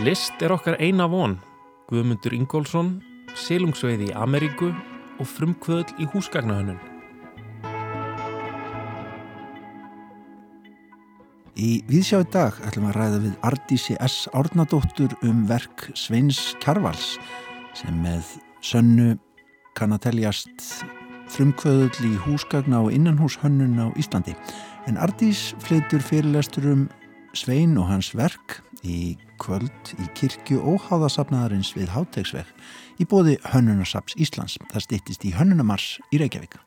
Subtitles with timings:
[0.00, 1.34] List er okkar eina von,
[1.90, 2.94] Guðmundur Ingólfsson,
[3.36, 4.70] Silungsveið í Ameríku
[5.20, 6.80] og frumkvöðl í húsgagnahönnun.
[11.60, 14.24] Í Víðsjá í dag ætlum að ræða við Ardísi S.
[14.32, 17.18] Árnadóttur um verk Sveins Kjarvals
[17.76, 18.32] sem með
[18.64, 19.18] sönnu
[19.76, 20.70] kann að teljast
[21.32, 24.32] frumkvöðull í húsgagna og innanhúshönnun á Íslandi.
[24.88, 26.88] En Ardís flytur fyrirlestur um
[27.32, 32.48] Svein og hans verk í kvöld í kirkju óháðasafnaðarins við Hátegsveg
[33.00, 34.58] í bóði Hönnunasaps Íslands.
[34.72, 36.58] Það stýttist í Hönnunamars í Reykjavík.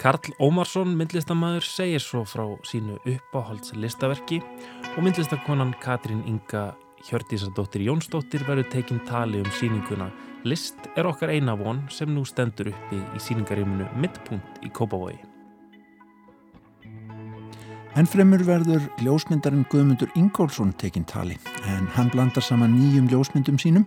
[0.00, 4.40] Karl Ómarsson, myndlistamæður, segir svo frá sínu uppáhaldslistaverki
[4.96, 6.72] og myndlistakonan Katrín Inga
[7.04, 10.08] Hjördísardóttir Jónsdóttir verður tekinn tali um síninguna
[10.44, 15.33] List er okkar eina von sem nú stendur uppi í síningaríminu Midpunkt í Kópavogi.
[17.94, 21.36] En fremur verður ljósmyndarinn Guðmundur Ingólfsson tekinn tali
[21.70, 23.84] en hann blandar saman nýjum ljósmyndum sínum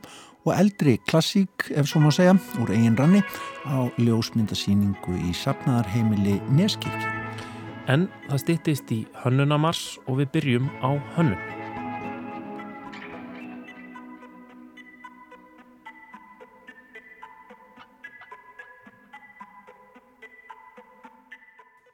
[0.48, 3.20] og eldri klassík, ef svo má segja, úr eigin ranni
[3.68, 7.12] á ljósmyndasýningu í sapnaðarheimili Neskirkju.
[7.92, 11.57] En það stýttist í Hönnunamars og við byrjum á Hönnun.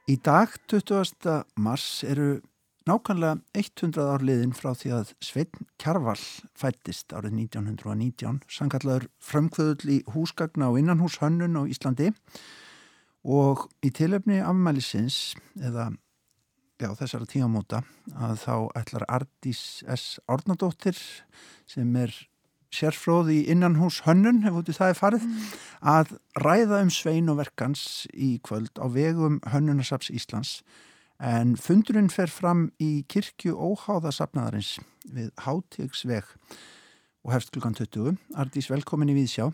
[0.04, 1.46] Í dag, 20.
[1.56, 2.42] mars, eru
[2.84, 6.18] nákvæmlega 100 ár liðin frá því að Svein Kjarval
[6.60, 12.10] fættist árið 1919, sangallaður frömkvöðull í húsgagna og innanhúshönnun á Íslandi
[13.24, 15.88] og í tilöfni afmælisins, eða
[16.76, 17.80] já, þessara tíamóta,
[18.12, 20.20] að þá ætlar Ardís S.
[20.28, 21.00] Árnadóttir
[21.64, 22.12] sem er
[22.74, 25.52] sérfróð í innanhús hönnun, ef út í það er farið, mm.
[25.94, 30.58] að ræða um svein og verkans í kvöld á vegum Hönnunasaps Íslands
[31.22, 34.76] en fundurinn fer fram í kirkju óháðasapnaðarins
[35.14, 36.26] við Hátíksveg
[37.24, 38.18] og hefst klukkan 20.
[38.36, 39.48] Ardís, velkomin í Víðsjá.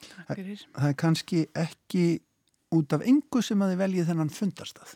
[0.00, 0.62] Takk fyrir.
[0.76, 2.04] Það er kannski ekki
[2.72, 4.94] út af engu sem að þið veljið þennan fundarstað.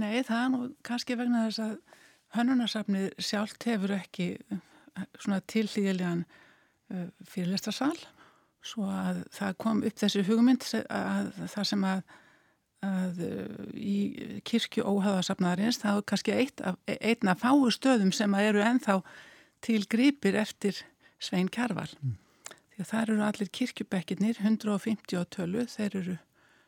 [0.00, 1.74] Nei, það er nú kannski vegna þess að
[2.32, 4.28] Hönnunarsapnið sjálft hefur ekki
[5.20, 6.22] svona tilhlýðilegan
[6.92, 7.94] Uh, fyrirlestarsal
[8.62, 12.02] svo að það kom upp þessi hugmynd að það sem að,
[12.84, 13.96] að uh, í
[14.44, 18.98] kirkju óhaðasafnaðarins þá er kannski eitt af, einn af fáu stöðum sem að eru enþá
[19.64, 20.82] til gripir eftir
[21.22, 22.18] Svein Kjarval mm.
[22.74, 26.18] því að það eru allir kirkjubekkinir 150 á tölu, þeir eru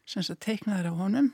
[0.09, 1.33] sem sagt teiknaður á honum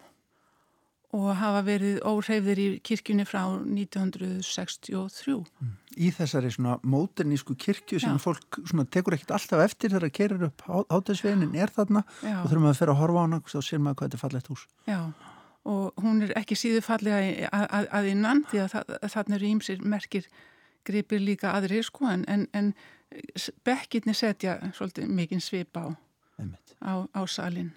[1.16, 5.34] og hafa verið óhreyfðir í kirkjunni frá 1963.
[5.40, 5.72] Mm.
[5.98, 8.22] Í þessari svona móternísku kirkju sem Já.
[8.22, 12.36] fólk svona tekur ekkert alltaf eftir þegar það kerir upp átæðsveginin er þarna Já.
[12.38, 14.24] og þurfum að fyrir að horfa á hana og þá sér maður hvað þetta er
[14.24, 14.64] fallegt hús.
[14.86, 15.00] Já,
[15.74, 17.18] og hún er ekki síðu fallega
[17.50, 20.30] að, að, að innan því að það, þarna eru ímsir merkir
[20.86, 22.72] gripir líka aðri sko en, en, en
[23.66, 25.90] bekkirni setja svolítið mikinn svip á,
[26.86, 27.74] á, á salin.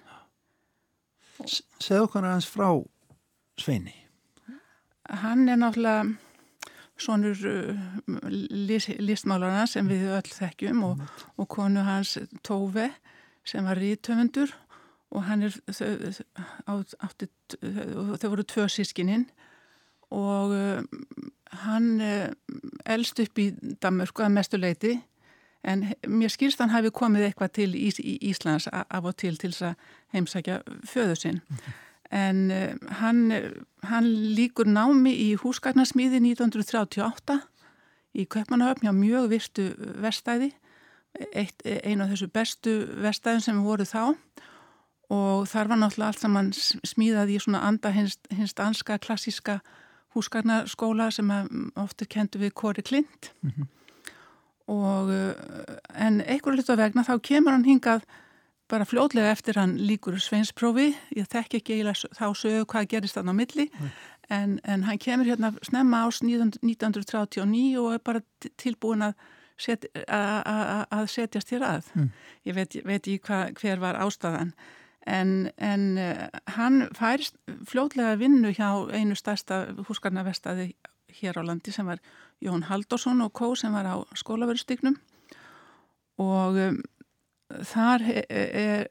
[1.81, 2.69] Segð okkar aðeins frá
[3.59, 3.95] Sveini?
[5.09, 6.15] Hann er náttúrulega
[6.97, 7.37] svonur
[8.67, 11.01] list, listmálarna sem við öll þekkjum og,
[11.37, 12.89] og konu hans Tóve
[13.45, 14.53] sem var rítöfundur
[15.13, 17.29] og hann er þau, átti,
[17.61, 19.27] þau voru tvö sískininn
[20.13, 20.81] og uh,
[21.65, 22.29] hann uh,
[22.85, 23.49] elst upp í
[23.81, 24.95] Danmörku að mestu leiti
[25.63, 29.69] en mér skýrst hann hafi komið eitthvað til Ís, Íslands af og til til þess
[29.69, 31.41] að heimsækja föðu sinn
[32.13, 33.23] en uh, hann,
[33.89, 37.39] hann líkur námi í húsgagnasmíði 1938
[38.13, 39.71] í Köpmannahöfn hjá mjög virtu
[40.03, 40.53] vestæði
[41.13, 42.71] einu af þessu bestu
[43.03, 44.15] vestæðin sem voru þá.
[45.13, 46.51] Og þar var náttúrulega allt saman
[46.87, 49.59] smíðað í svona anda hins, hins danska klassíska
[50.15, 51.29] húsgagnaskóla sem
[51.77, 53.31] ofta kentu við Kori Klint.
[53.41, 53.67] Mm -hmm.
[54.67, 55.09] og
[55.93, 58.01] en einhverju litur vegna þá kemur hann hingað
[58.73, 61.79] bara fljóðlega eftir hann líkur sveinsprófi, ég þekk ekki
[62.17, 63.67] þá sögu hvað gerist þann á milli.
[64.33, 68.23] En, en hann kemur hérna snemma ás 1939 og er bara
[68.61, 69.17] tilbúin að,
[69.61, 71.91] set, að setjast hér að.
[71.93, 72.09] Mm.
[72.49, 74.55] ég veit, veit ekki hva, hver var ástæðan.
[75.03, 77.35] En, en uh, hann færst
[77.67, 80.71] fljóðlega vinnu hjá einu stærsta húsgarnavestaði
[81.19, 81.99] hér á landi sem var
[82.41, 84.95] Jón Haldursson og Kó sem var á skólaverustygnum
[86.23, 86.79] og um,
[87.61, 88.87] þar er,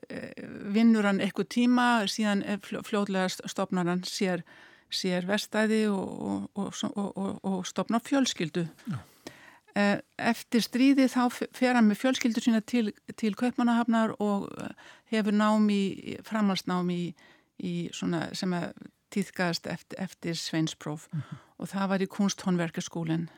[0.75, 4.45] vinnur hann eitthvað tíma síðan fljóðlega stopnar hann sér,
[4.93, 9.01] sér vestæði og, og, og, og stopnar fjölskyldu Já.
[9.73, 14.51] Eh, eftir stríði þá fer hann með fjölskyldu sína til, til Kaupmannahafnar og
[15.09, 17.07] hefur námi framhalsnámi í,
[17.57, 18.67] í svona, sem að
[19.13, 21.41] týðgast eftir, eftir sveinspróf mm -hmm.
[21.57, 23.31] og það var í kunsthónverkeskólinn,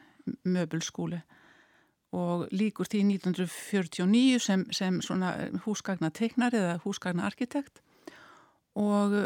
[0.43, 1.23] möbulskóli
[2.15, 5.35] og líkur því 1949 sem, sem svona
[5.65, 7.83] húsgagna teiknar eða húsgagna arkitekt
[8.79, 9.17] og,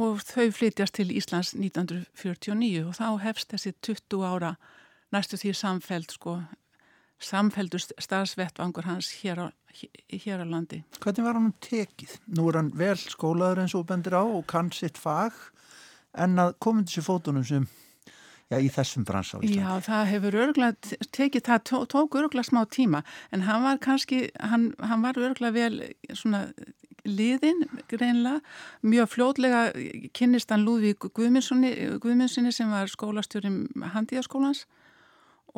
[0.00, 4.54] og þau flytjast til Íslands 1949 og þá hefst þessi 20 ára
[5.12, 6.38] næstu því samfeld sko,
[7.22, 9.46] samfeldur starfsvettvangur hans hér á,
[10.08, 10.82] hér á landi.
[10.98, 12.16] Hvernig var hann tekið?
[12.36, 15.36] Nú er hann vel skólaður eins og bendir á og kann sitt fag
[16.12, 17.68] en að komið þessi fótunum sem
[18.52, 19.58] já, í þessum brans á Íslandi.
[19.58, 23.02] Já, það hefur örgulega tekið, það tó, tók örgulega smá tíma
[23.32, 26.46] en hann var kannski, hann, hann var örgulega vel svona
[27.08, 28.40] liðin greinlega,
[28.86, 29.62] mjög fljótlega
[30.14, 33.64] kynnist hann Lúðvík Guðmundssoni sem var skólastjórim
[33.96, 34.66] handíðaskólans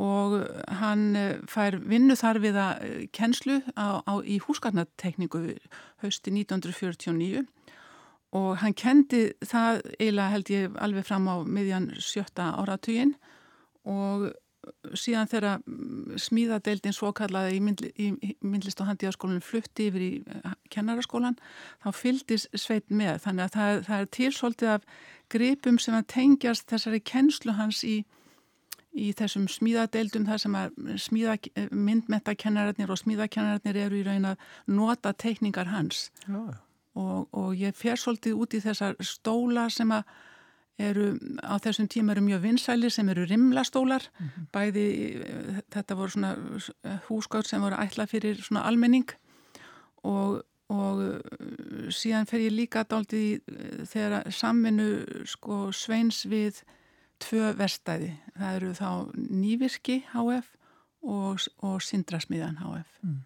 [0.01, 0.41] og
[0.81, 5.55] hann eh, fær vinnu þar við að kennslu á, á, í húsgarnatekningu
[6.03, 7.45] hausti 1949
[8.35, 13.15] og hann kendi það eiginlega held ég alveg fram á miðjan sjötta áratugin
[13.85, 14.33] og
[14.97, 15.63] síðan þegar
[16.21, 21.37] smíðadeildin svo kallaði í, myndli, í myndlist og handíðaskólanum flutti yfir í eh, kennaraskólan
[21.85, 23.21] þá fyldis sveit með.
[23.27, 24.91] Þannig að það, það er tilsóltið af
[25.35, 27.97] gripum sem að tengjast þessari kennslu hans í,
[28.97, 31.39] í þessum smíðadeildum þar sem að smíða,
[31.71, 36.09] myndmetakennararnir og smíðakennararnir eru í raun að nota teikningar hans.
[36.25, 36.55] Já
[36.95, 40.05] og, og ég fer svolítið út í þessar stóla sem að
[40.79, 41.13] eru
[41.43, 44.09] á þessum tíma eru mjög vinsæli sem eru rimlastólar.
[44.19, 44.47] Mm -hmm.
[44.53, 44.87] bæði
[45.71, 46.37] þetta voru svona
[47.09, 49.11] húsgátt sem voru ætla fyrir svona almenning.
[50.03, 51.21] Og, og
[51.91, 53.41] síðan fer ég líka dálítið
[53.87, 56.63] þegar samvinnu sko sveins við
[57.19, 60.57] tvö verstæði það eru þá Nývirki HF
[61.03, 63.21] og, og Sindrasmiðan HF mm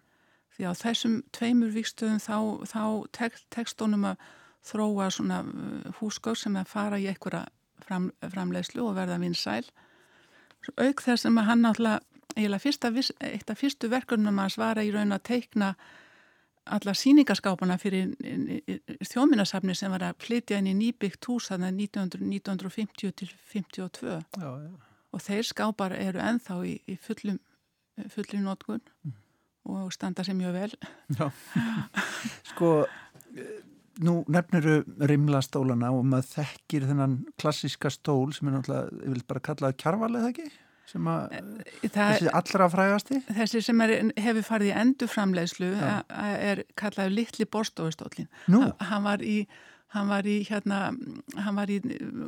[0.59, 2.83] því á þessum tveimur vikstöðum þá, þá
[3.15, 4.25] tek, tekstónum að
[4.67, 7.45] þróa svona uh, húsgóð sem að fara í einhverja
[7.85, 9.63] fram, framleiðslu og verða vinsæl.
[10.75, 12.03] Auk þess að hann náttúrulega
[12.39, 15.71] eitt af fyrstu verkunum að svara í raun að teikna
[16.69, 18.11] alla síningaskápana fyrir
[19.07, 24.69] þjóminasafni sem var að flytja inn í nýbyggt hús þannig 1950 til 52 já, já.
[25.15, 27.39] og þeir skápar eru enþá í, í fullum
[28.13, 29.15] fullin nótgun mm
[29.65, 30.73] og standa sér mjög vel.
[31.17, 31.29] Já,
[32.53, 32.71] sko
[34.05, 39.43] nú nefniru rimlastólana og maður þekkir þennan klassiska stól sem er náttúrulega, ég vil bara
[39.43, 40.49] kalla það kjarval eða ekki?
[40.89, 43.19] sem að, eh, þessi allra frægasti?
[43.27, 49.43] Þessi sem er, hefur farið í endurframlegslu er kallaður litli borstofustólin hann var í
[49.93, 50.89] hann var í hérna
[51.37, 51.79] hann var í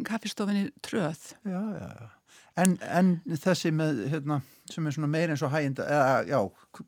[0.07, 1.33] kaffistofinni Tröð.
[1.45, 2.09] Já, já, já
[2.59, 6.39] En, en þessi með, hérna, sem er svona meir eins og hæginda, eða, já,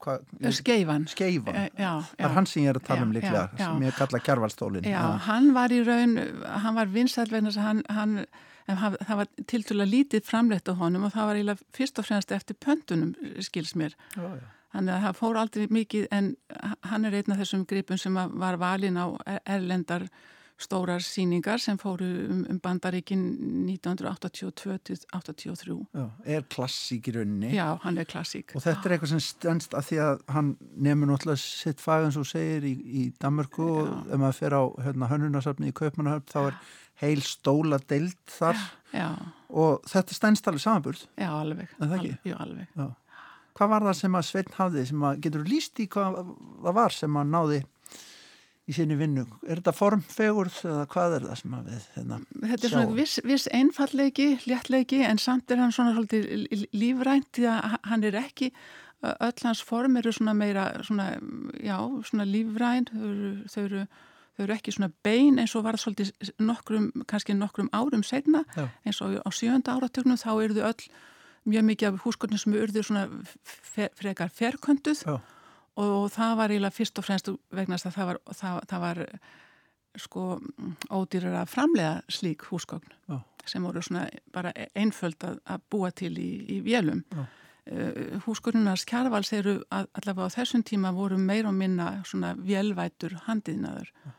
[0.04, 0.16] hva,
[0.58, 1.06] Skeifan.
[1.12, 1.92] Skeifan, já, já.
[2.10, 4.90] það er hann sem ég er að tala um líklega, já, sem ég kalla kjærvalstólin.
[4.92, 6.18] Já, hann var í raun,
[6.66, 8.18] hann var vinsall vegna þess að hann, hann,
[8.68, 12.36] hann, það var tiltúrlega lítið framleitt á honum og það var eiginlega fyrst og fremst
[12.36, 13.16] eftir pöntunum,
[13.48, 13.96] skils mér.
[14.18, 14.52] Já, já.
[14.74, 16.30] Þannig að það fór aldrei mikið, en
[16.90, 19.06] hann er einn af þessum gripum sem var valin á
[19.46, 20.08] erlendar
[20.64, 23.22] stórar síningar sem fóru um, um bandaríkin
[23.68, 25.86] 1982-83
[26.26, 27.50] Er klassík í rauninni.
[27.56, 28.48] Já, hann er klassík.
[28.56, 30.50] Og þetta er eitthvað sem stendst að því að hann
[30.88, 33.72] nefnur náttúrulega sitt fag eins og segir í, í Danmarku Já.
[33.84, 36.56] og ef maður fer á hérna, hönnunarsafni í Kaupmannahöfn þá er
[37.04, 38.58] heil stóla deilt þar.
[38.94, 39.10] Já.
[39.50, 41.02] og þetta stendst alveg samanburð.
[41.18, 42.68] Já, alveg, alveg, Já, alveg.
[43.54, 46.12] Hvað var það sem að Sveitn hafði sem að getur líst í hvað
[46.64, 47.60] það var sem að náði
[48.64, 49.26] í sinni vinnu.
[49.44, 53.18] Er þetta formfegurð eða hvað er það sem að við hérna, Þetta er svona viss,
[53.28, 56.06] viss einfallleiki, léttleiki en samt er hann svona
[56.72, 58.54] lífrænt því að hann er ekki
[59.04, 61.10] öll hans form eru svona meira svona,
[61.60, 61.76] já,
[62.08, 62.88] svona lífræn.
[62.94, 63.86] Þau eru, þau eru
[64.34, 68.42] þau eru ekki svona bein eins og var það svolítið nokkrum, kannski nokkrum árum setna
[68.56, 68.66] já.
[68.88, 70.88] eins og á sjönda áratögnum þá eru þau öll
[71.54, 73.04] mjög mikið af húsgöldnum sem eru svona
[74.00, 75.20] frekar ferkönduð já
[75.80, 79.02] og það var eiginlega fyrst og fremst vegna að það var, það, það var
[80.00, 80.26] sko
[80.90, 83.20] ódýrar að framlega slík húsgögn Já.
[83.46, 87.26] sem voru svona bara einföld að, að búa til í, í vélum uh,
[87.66, 93.20] eh, húsgögnunars kjærvals eru að, allavega á þessum tíma voru meir og minna svona vélvætur
[93.28, 94.12] handiðnaður Já.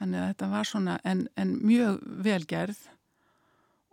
[0.00, 2.84] þannig að þetta var svona en, en mjög velgerð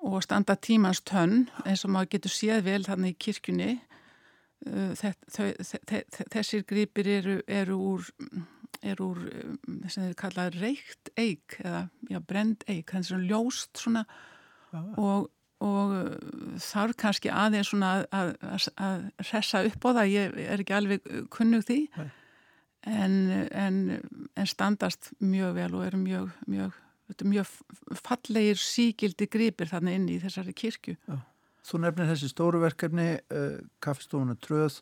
[0.03, 3.73] og standa tímans tönn eins og maður getur séð vel þannig í kirkjunni
[4.63, 8.10] þessir gripir eru, eru úr,
[8.84, 9.22] er úr
[9.91, 14.05] sem þeir kalla reykt eik eða já, brend eik, er svona ljóst svona
[14.74, 15.29] og,
[15.63, 15.96] og
[16.63, 21.10] þarf kannski aðeins svona að, að, að hressa upp á það, ég er ekki alveg
[21.34, 21.82] kunnug því.
[22.84, 23.13] En,
[23.55, 23.77] en,
[24.36, 26.79] en standast mjög vel og eru mjög, mjög
[27.24, 27.50] mjög
[28.00, 30.96] fallegir síkildi gripir þannig inn í þessari kirkju.
[31.08, 31.20] Já.
[31.63, 34.82] Þú nefnir þessi stóru verkefni, uh, kaffestofuna Tröð,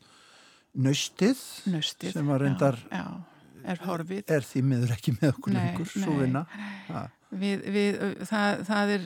[0.81, 4.23] Nöstið, Nöstið sem var reyndar, já, já, er.
[4.31, 6.45] Er því miður ekki með okkur lengur, svo vinna.
[7.31, 9.03] Við, við, það, það, er,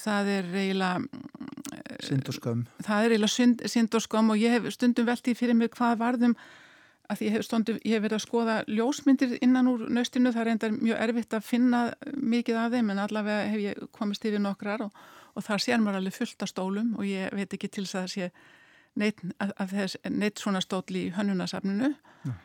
[0.00, 1.24] það er eiginlega...
[2.04, 2.62] Synd og skömm.
[2.84, 6.36] Það er eiginlega synd, og skömm og ég hef stundum veldið fyrir mig hvað varðum
[7.12, 10.52] að ég hef, stundu, ég hef verið að skoða ljósmyndir innan úr nöstinu, það er
[10.54, 11.82] enda mjög erfitt að finna
[12.16, 15.04] mikið af þeim en allavega hef ég komist yfir nokkrar og,
[15.36, 18.06] og þar sér maður alveg fullt af stólum og ég veit ekki til þess að
[18.06, 18.30] það sé
[18.96, 19.22] neitt,
[19.72, 22.36] þess, neitt svona stóli í hönnunasafninu ja.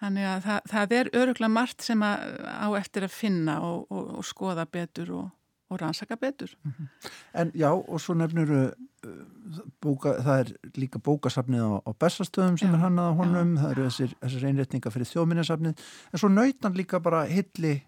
[0.00, 4.16] þannig að það, það er öruglega margt sem að, á eftir að finna og, og,
[4.20, 5.28] og skoða betur og
[5.70, 6.50] og rannsaka betur.
[6.64, 7.10] Mm -hmm.
[7.34, 8.70] En já, og svo nefnir uh,
[9.80, 13.60] bóka, það er líka bókasafnið á, á bestastöðum sem já, er hannað á honum, já.
[13.60, 15.74] það eru þessir, þessir einrétninga fyrir þjóðminnarsafnið,
[16.12, 17.82] en svo nautan líka bara hilli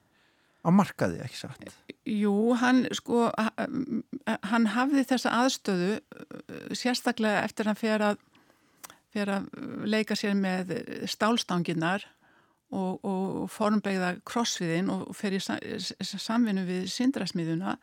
[0.62, 1.74] á markaði, ekki sagt?
[2.08, 3.28] Jú, hann sko,
[4.50, 8.24] hann hafði þessa aðstöðu uh, sérstaklega eftir hann fyrir að,
[9.14, 9.48] fyrir að
[9.86, 10.74] leika sér með
[11.10, 12.06] stálstanginnar
[12.72, 17.76] og, og formbegða krossviðin og í samvinnu við sindrasmiðuna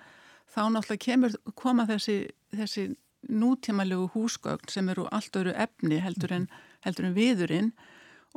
[0.49, 2.17] þá náttúrulega kemur, koma þessi,
[2.55, 2.89] þessi
[3.29, 6.47] nútímalegu húsgögn sem eru allt öru efni heldur en,
[6.85, 7.71] heldur en viðurinn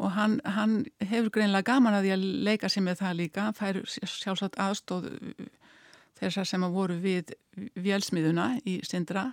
[0.00, 3.58] og hann, hann hefur greinlega gaman að því að leika sér með það líka, hann
[3.58, 5.10] fær sjálfsagt aðstóð
[6.20, 7.34] þessar sem að voru við
[7.74, 9.32] vélsmiðuna í Sindra.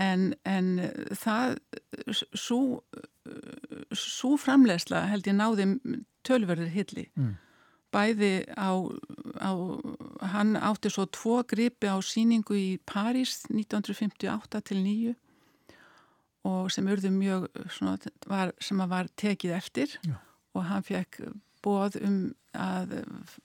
[0.00, 0.78] En, en
[1.20, 1.58] það
[2.08, 2.80] svo,
[3.92, 5.66] svo framlegsla held ég náði
[6.24, 7.08] tölverðir hilli.
[7.18, 7.34] Mm.
[7.92, 8.72] bæði á,
[9.36, 9.52] á
[10.32, 15.12] hann átti svo tvo gripi á síningu í París 1958 til 9
[16.48, 17.96] og sem urðu mjög svona,
[18.26, 20.16] var, sem að var tekið eftir já.
[20.56, 21.20] og hann fekk
[21.62, 22.22] bóð um
[22.58, 22.96] að,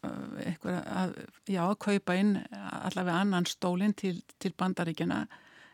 [0.03, 5.25] að, að já, kaupa inn allavega annan stólinn til, til bandaríkjana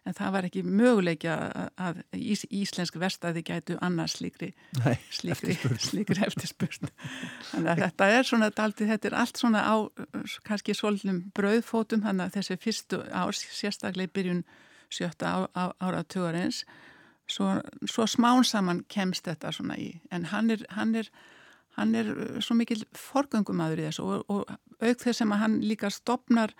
[0.03, 1.35] en það var ekki möguleikja
[1.79, 4.51] að ís, íslensk verstaði gætu annars slíkri,
[4.81, 5.55] Nei, slíkri,
[6.27, 6.91] eftirspurn.
[7.51, 9.75] Þannig að þetta er svona, þetta er allt svona á
[10.47, 14.43] kannski svolnum brauðfótum, þannig að þessi fyrstu árs, sérstaklega í byrjun
[14.93, 16.65] sjötta á, á, ára tugarins,
[17.29, 21.09] svo, svo smán saman kemst þetta svona í, en hann er, hann er,
[21.77, 22.13] hann er
[22.43, 26.53] svo mikil forgöngumadur í þessu og, og auk þess að hann líka stopnar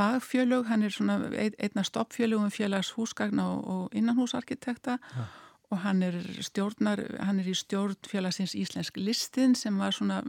[0.00, 5.26] fagfjölög, hann er svona einna stoppfjölögum félags húsgagna og, og innanhúsarkitekta ja.
[5.70, 10.22] og hann er stjórnar, hann er í stjórn félagsins Íslensk listin sem var svona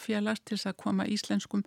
[0.00, 1.64] félags til að koma íslenskum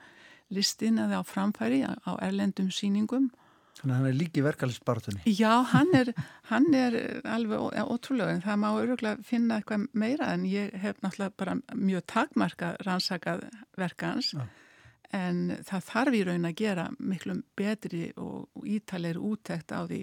[0.53, 3.31] listin að það á framfæri á erlendum síningum.
[3.77, 5.34] Þannig að hann er líki verkefælisbartunni.
[5.38, 6.13] Já, hann er,
[6.50, 6.96] hann er
[7.29, 12.07] alveg ótrúlega en það má öruglega finna eitthvað meira en ég hef náttúrulega bara mjög
[12.10, 13.46] takmarka rannsakað
[13.77, 14.48] verkans ja
[15.15, 20.01] en það þarf í raun að gera miklu betri og, ítalegri úttekt á því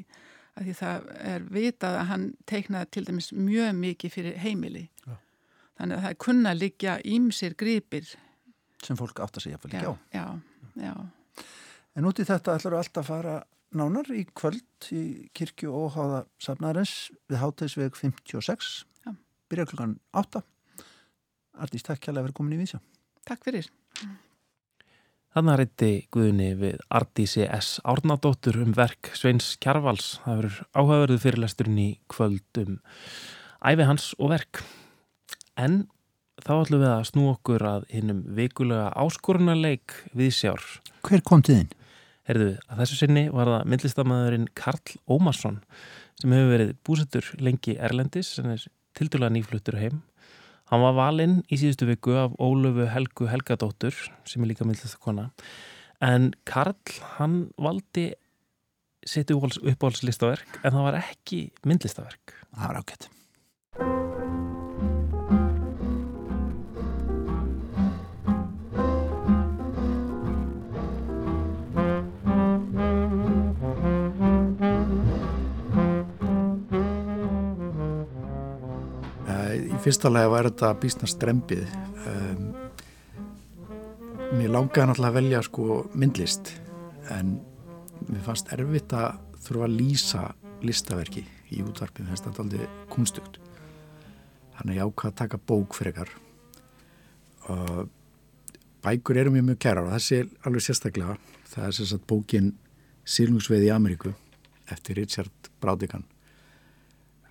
[0.55, 5.17] að því það er vitað að hann teiknaði til dæmis mjög mikið fyrir heimili já.
[5.81, 8.15] þannig að það er kunna líka ímsir gripir
[8.85, 10.27] sem fólk átt að segja fyrir ekki á já,
[10.87, 10.95] já.
[11.95, 13.35] En út í þetta ætlar við alltaf að fara
[13.79, 15.05] nánar í kvöld í
[15.37, 16.95] kirkju og háða safnarins
[17.31, 18.75] við hátæðisveg 56
[19.51, 20.43] byrja klukkan 8
[21.55, 22.81] Artís, takk kjærlega fyrir komin í vísa
[23.25, 23.71] Takk fyrir
[25.35, 27.81] Þannig reyndi Guðni við Ardísi S.
[27.83, 30.21] Árnadóttur um verk Sveins Kjarvals.
[30.23, 32.77] Það verður áhugaverðu fyrirlesturinn í kvöld um
[33.67, 34.61] æfi hans og verk.
[35.59, 35.89] En
[36.39, 40.63] þá ætlum við að snú okkur að hinnum vikulega áskorunarleik við sjár.
[41.03, 41.75] Hver kom til þinn?
[42.25, 45.61] Herðu, að þessu sinni var það myndlistamæðurinn Karl Ómarsson
[46.21, 48.65] sem hefur verið búsettur lengi Erlendis sem er
[48.97, 50.03] tildurlega nýfluttur heim
[50.73, 55.29] Hann var valinn í síðustu viku af Ólöfu Helgu Helgadóttur sem er líka myndlistakona
[56.05, 58.13] en Karl hann valdi
[59.05, 62.33] sitt uppáhaldslistaverk en það var ekki myndlistaverk.
[62.55, 63.11] Það var ágætt.
[79.85, 81.65] Fyrsta lega var þetta bísna strempið
[82.09, 82.45] um,
[84.35, 86.55] mér langaði náttúrulega að velja sko myndlist
[87.13, 87.37] en
[88.09, 90.23] mér fannst erfitt að þurfa að lýsa
[90.65, 93.41] listaverki í útvarpið þess að þetta aldrei kunstugt
[94.59, 96.15] hann er jákað að taka bók fyrir ykkar
[97.53, 97.89] og
[98.85, 101.17] bækur eru mjög mjög kærar og þessi er alveg sérstaklega.
[101.49, 102.53] Það er sérstaklega bókin
[103.05, 104.15] Silungsveið í Ameríku
[104.73, 106.07] eftir Richard Braudigan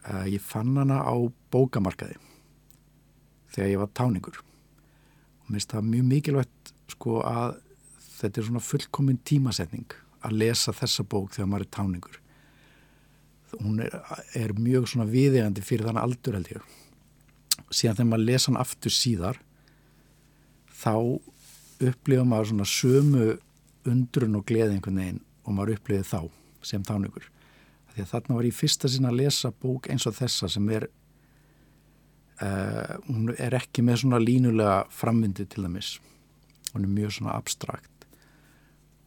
[0.05, 1.15] uh, ég fann hana á
[1.53, 2.19] bókamarkaði
[3.53, 4.39] þegar ég var táningur.
[5.43, 7.57] Og mér finnst það mjög mikilvægt sko að
[8.19, 12.19] þetta er svona fullkomin tímasetning að lesa þessa bók þegar maður er táningur.
[13.59, 13.97] Hún er,
[14.37, 16.71] er mjög svona viðegandi fyrir þannig aldur held ég.
[17.69, 19.41] Síðan þegar maður lesa hann aftur síðar
[20.83, 20.95] þá
[21.83, 23.27] upplifa maður svona sömu
[23.89, 26.19] undrun og gleði einhvern veginn og maður upplifið þá
[26.63, 27.27] sem táningur.
[27.93, 30.87] Því að þarna var ég fyrsta sinna að lesa bók eins og þessa sem er
[32.43, 35.95] uh, hún er ekki með svona línulega framvindu til dæmis.
[36.73, 37.89] Hún er mjög svona abstrakt.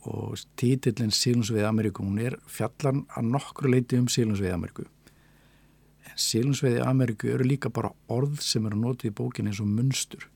[0.07, 4.87] Og títillin Sílundsveið Ameríku, hún er fjallan að nokkru leiti um Sílundsveið Ameríku.
[6.07, 10.29] En Sílundsveið Ameríku eru líka bara orð sem eru notið í bókinni eins og munstur.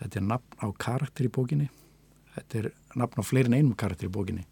[0.00, 1.68] Þetta er nafn á karakter í bókinni.
[2.38, 4.46] Þetta er nafn á fleirin einum karakter í bókinni.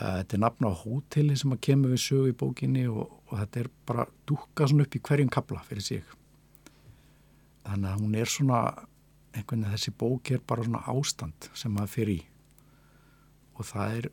[0.00, 3.60] Þetta er nafn á hóteli sem að kemur við sögu í bókinni og, og þetta
[3.60, 6.16] er bara dúka svona upp í hverjum kabla fyrir sig
[7.66, 8.60] þannig að hún er svona
[9.30, 12.20] einhvern veginn þessi bók er bara svona ástand sem maður fyrir í.
[13.58, 14.10] Og það er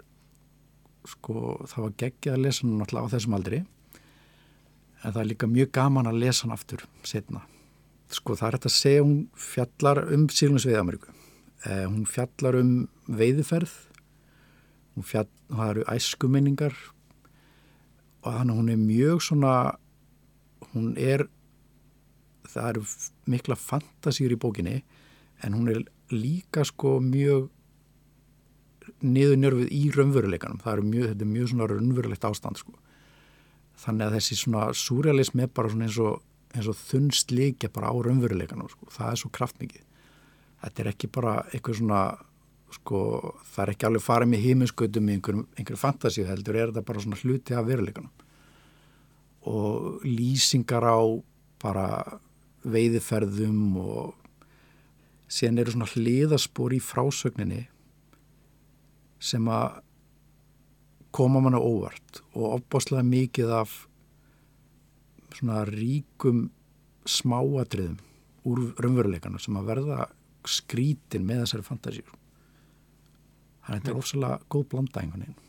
[1.08, 1.36] sko,
[1.66, 3.64] það var geggið að lesa hann alltaf á þessum aldri.
[5.04, 7.44] En það er líka mjög gaman að lesa hann aftur setna.
[8.14, 11.14] Sko það er þetta að segja hún fjallar um Sílunsveiði Ameríku.
[11.66, 12.74] Eh, hún fjallar um
[13.08, 13.76] veiðferð
[14.98, 16.78] hún fjallar, það eru æskuminningar.
[18.26, 19.54] Og þannig hún er mjög svona
[20.74, 21.28] hún er
[22.52, 22.84] það eru
[23.34, 24.82] mikla fantasýr í bókinni
[25.46, 27.50] en hún er líka sko mjög
[29.04, 32.74] niður njörfið í raunveruleikanum það er mjög, þetta er mjög svona raunverulegt ástand sko.
[33.78, 36.24] þannig að þessi svona surrealism er bara svona eins og,
[36.58, 38.88] og þunn slikja bara á raunveruleikanum sko.
[38.94, 39.84] það er svo kraftmikið
[40.64, 42.02] þetta er ekki bara eitthvað svona
[42.78, 43.02] sko,
[43.54, 47.04] það er ekki alveg farið með híminskautum í einhverjum, einhverjum fantasíu heldur er þetta bara
[47.04, 48.26] svona hluti af veruleikanum
[49.48, 51.00] og lýsingar á
[51.62, 52.20] bara
[52.74, 54.14] veiðiferðum og
[55.32, 57.64] síðan eru svona hliðaspor í frásögninni
[59.20, 59.82] sem að
[61.16, 63.80] koma manna óvart og opbáslega mikið af
[65.38, 66.48] svona ríkum
[67.08, 67.98] smáatriðum
[68.48, 70.08] úr raunveruleikana sem að verða
[70.48, 72.16] skrítin með þessari fantasíur
[73.68, 75.44] þannig að þetta er ofsalega góð blanda einhvern veginn.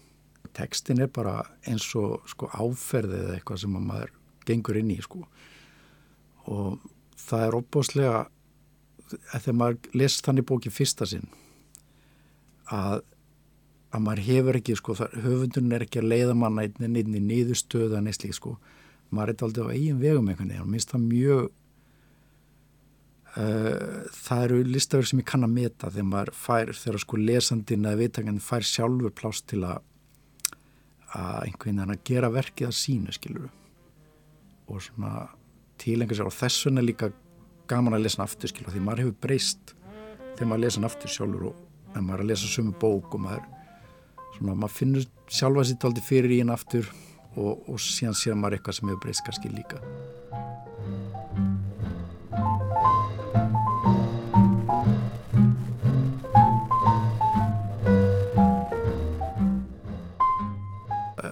[0.59, 1.35] Tekstin er bara
[1.71, 4.15] eins og sko áferðið eða eitthvað sem að maður
[4.49, 5.21] gengur inn í sko.
[6.51, 8.25] Og það er opbáslega
[9.39, 11.29] þegar maður lest þannig bóki fyrsta sinn
[12.69, 13.01] að
[13.89, 18.35] að maður hefur ekki, sko, höfundun er ekki að leiða manna inn í nýðustöða neslík,
[18.37, 18.59] sko,
[19.09, 20.67] maður er aldrei á eigin vegum einhvern veginn.
[20.67, 21.47] Og minnst það mjög
[23.41, 27.89] uh, það eru listaverk sem ég kann að meta þegar maður fær, þegar sko lesandin
[27.89, 29.85] eða viðtakandi fær sjálfur plást til að
[31.17, 33.49] að einhvern veginn að gera verkið að sína, skiluru
[34.69, 35.13] og svona
[35.81, 37.13] tílengar sér og þess vegna líka
[37.69, 39.75] gaman að lesa aftur, skiluru, því maður hefur breyst
[40.37, 43.47] þegar maður lesa aftur sjálfur og en maður er að lesa sumu bók og maður
[44.37, 46.89] svona maður finnur sjálfa sitt aldrei fyrir í henn aftur
[47.37, 49.83] og, og síðan sér maður eitthvað sem hefur breyst kannski líka.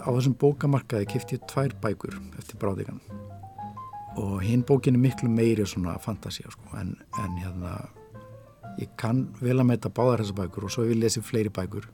[0.07, 3.03] Á þessum bókamarkaði kifti ég tvær bækur eftir bráðigan
[4.17, 7.77] og hinn bókin er miklu meiri svona fantasía sko en, en hérna
[8.81, 11.89] ég kann vel að metta báðar þessar bækur og svo vil ég lesi fleiri bækur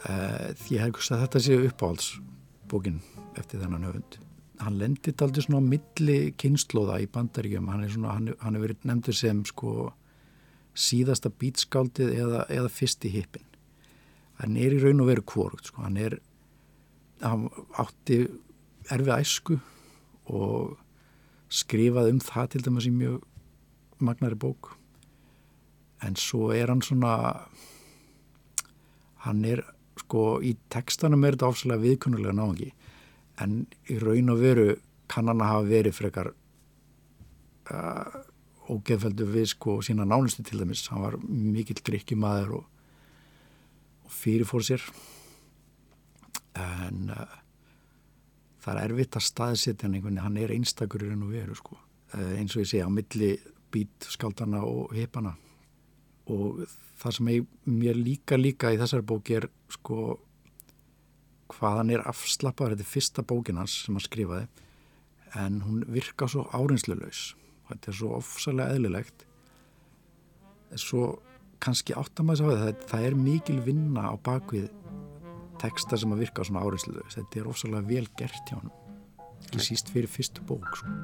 [0.00, 3.00] Uh, því ég hef að þetta sé uppáhaldsbókin
[3.36, 4.14] eftir þennan höfund.
[4.60, 8.64] Hann lendir aldrei svona á milli kynnslóða í bandaríkjum hann er svona, hann, hann er
[8.64, 9.90] verið nefndur sem sko
[10.72, 13.44] síðasta bítskáldið eða, eða fyrsti hippin.
[14.40, 16.16] Hann er í raun og veru kvorugt sko, hann er
[17.20, 18.22] hann átti
[18.88, 19.58] erfið æsku
[20.32, 20.78] og
[21.50, 23.24] skrifað um það til dæmis í mjög
[24.00, 24.74] magnari bók.
[26.00, 27.14] En svo er hann svona
[29.26, 29.64] hann er
[30.00, 32.70] sko í textanum er þetta ofsalega viðkunnulega náðungi
[33.44, 34.68] en í raun og veru
[35.10, 36.30] kann hann að hafa verið frekar
[37.74, 38.20] uh,
[38.70, 40.86] ógeðfeldu við sko sína nánustu til dæmis.
[40.92, 42.66] Hann var mikill drikkjumæður og,
[44.06, 44.84] og fyrirfór sér.
[46.60, 47.38] En uh,
[48.60, 51.56] það er erfitt að staðsetja hann einhvern veginn, hann er einstakur í raun og veru
[51.58, 51.78] sko.
[52.14, 53.34] Uh, eins og ég segja á milli
[53.70, 55.36] bít skaldana og hipana
[56.30, 56.64] og
[57.00, 60.18] það sem ég, mér líka líka í þessari bóki er sko
[61.50, 62.76] hvaðan er afslappaður.
[62.76, 64.46] Þetta er fyrsta bókin hans sem hann skrifaði
[65.38, 67.30] en hún virka svo áreinslulegs
[67.70, 69.26] þetta er svo ofsalega eðlilegt.
[70.78, 71.04] Svo
[71.62, 74.68] kannski áttamæðis á það það er mikil vinna á bakvið
[75.60, 78.72] texta sem að virka svona áreinslulegs þetta er ofsalega vel gert hjá hann
[79.46, 80.94] ekki síst fyrir fyrstu bók sko.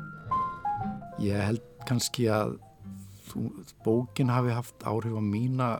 [1.23, 2.57] ég held kannski að
[3.31, 3.47] þú,
[3.85, 5.71] bókin hafi haft áhrif á mína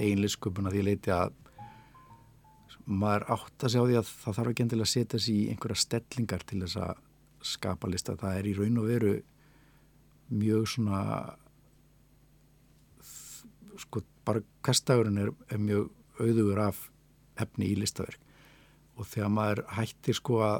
[0.00, 1.34] einlisköpuna því leiti að
[2.86, 5.82] maður átt að sjá því að það þarf ekki endilega að setja sér í einhverja
[5.82, 7.02] stellingar til þess að
[7.52, 8.16] skapa lista.
[8.18, 9.12] Það er í raun og veru
[10.32, 11.02] mjög svona
[13.82, 15.90] sko bara hverstagurinn er, er mjög
[16.22, 16.88] auðugur af
[17.40, 18.20] efni í listaverk
[18.98, 20.58] og þegar maður hættir sko að,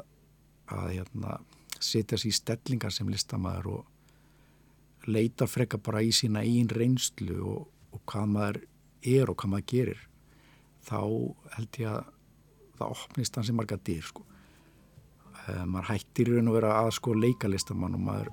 [0.73, 1.37] að hérna,
[1.77, 7.67] setja sér í stellingar sem listamæður og leita freka bara í sína einn reynslu og,
[7.93, 8.61] og hvað maður
[9.03, 10.05] er og hvað maður gerir
[10.83, 10.99] þá
[11.57, 12.13] held ég að
[12.79, 14.23] það opnist hans í marga dyr sko.
[15.43, 18.31] Uh, maður hættir í raun og vera að sko leika listamann og maður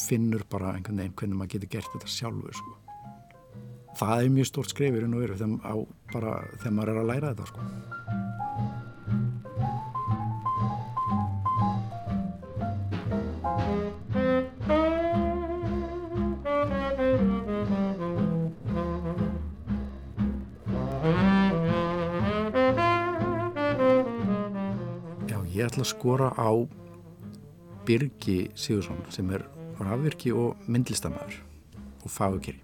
[0.00, 2.76] finnur bara einhvern veginn hvernig maður getur gert þetta sjálfur sko.
[3.98, 7.50] Það er mjög stórt skref í raun og veru þegar, maður er að læra þetta
[7.52, 7.68] sko.
[25.54, 26.50] ég ætla að skora á
[27.86, 29.46] Birgi Sigursson sem er
[29.78, 31.40] rafvirki og myndlistamæður
[32.02, 32.63] og fagukeri.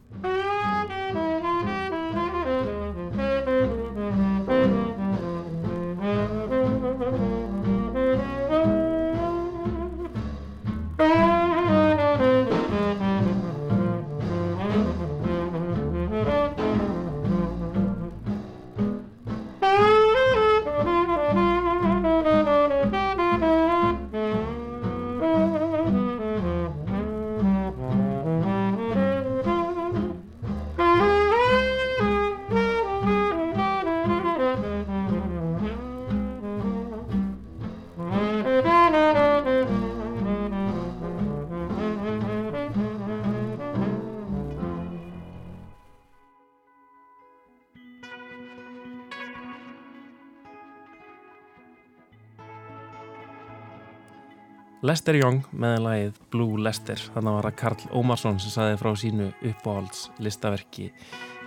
[54.81, 57.01] Lester Young með lagið Blue Lester.
[57.12, 60.88] Þannig var það Karl Ómarsson sem saði frá sínu uppáhalds listaverki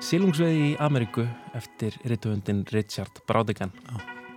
[0.03, 1.23] Silungsveði í Ameríku
[1.55, 3.71] eftir rittuhundin Richard Braudigan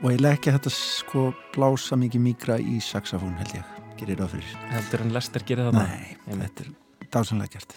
[0.02, 1.24] og ég legg ekki að þetta sko
[1.56, 4.52] blása mikið migra í saxofón held ég, gerir það fyrir.
[4.70, 6.70] Heldur en Lester gerir það Nei, þetta er
[7.16, 7.76] dásanlega gert.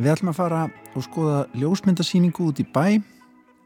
[0.00, 0.62] Við ætlum að fara
[0.96, 2.86] og skoða ljósmyndasýningu út í bæ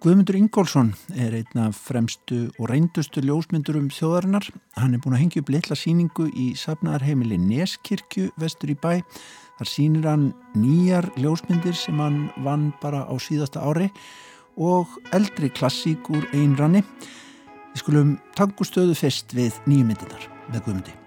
[0.05, 4.45] Guðmundur Ingólfsson er einn af fremstu og reyndustu ljósmyndurum þjóðarinnar.
[4.77, 9.01] Hann er búin að hengja upp litla síningu í safnaðarheimili Neskirkju vestur í bæ.
[9.57, 13.89] Þar sínir hann nýjar ljósmyndir sem hann vann bara á síðasta ári
[14.61, 16.85] og eldri klassík úr einranni.
[17.73, 21.06] Við skulum tangu stöðu fyrst við nýjumyndinar með Guðmundi.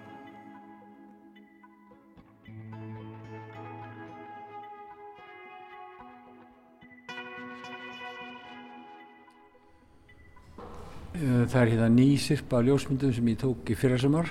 [11.20, 14.30] Það er hérna ný sirpa ljósmyndum sem ég tók í fyrirsamar.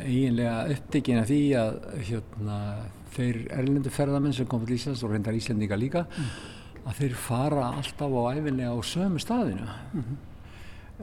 [0.00, 1.74] Íginlega uppdegin að því að
[2.08, 2.58] hérna,
[3.14, 6.30] þeir erlendu ferðamenn sem kom til Íslands og reyndar Íslandinga líka, mm.
[6.88, 9.68] að þeir fara alltaf á æfinlega á sömu staðinu.
[9.68, 10.16] Mm -hmm.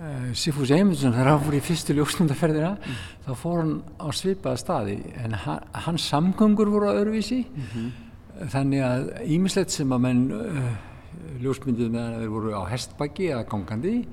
[0.02, 3.00] uh, Sifús Eymundsson, þegar hann fór í fyrstu ljósmyndaferðina, mm.
[3.28, 7.92] þá fór hann á svipaða staði, en hann, hans samgöngur voru á öðruvísi, -hmm.
[8.50, 10.76] þannig að ímislegt sem að menn uh,
[11.40, 14.08] ljósmynduð meðan þeir voru á hestbakki eða gangandi,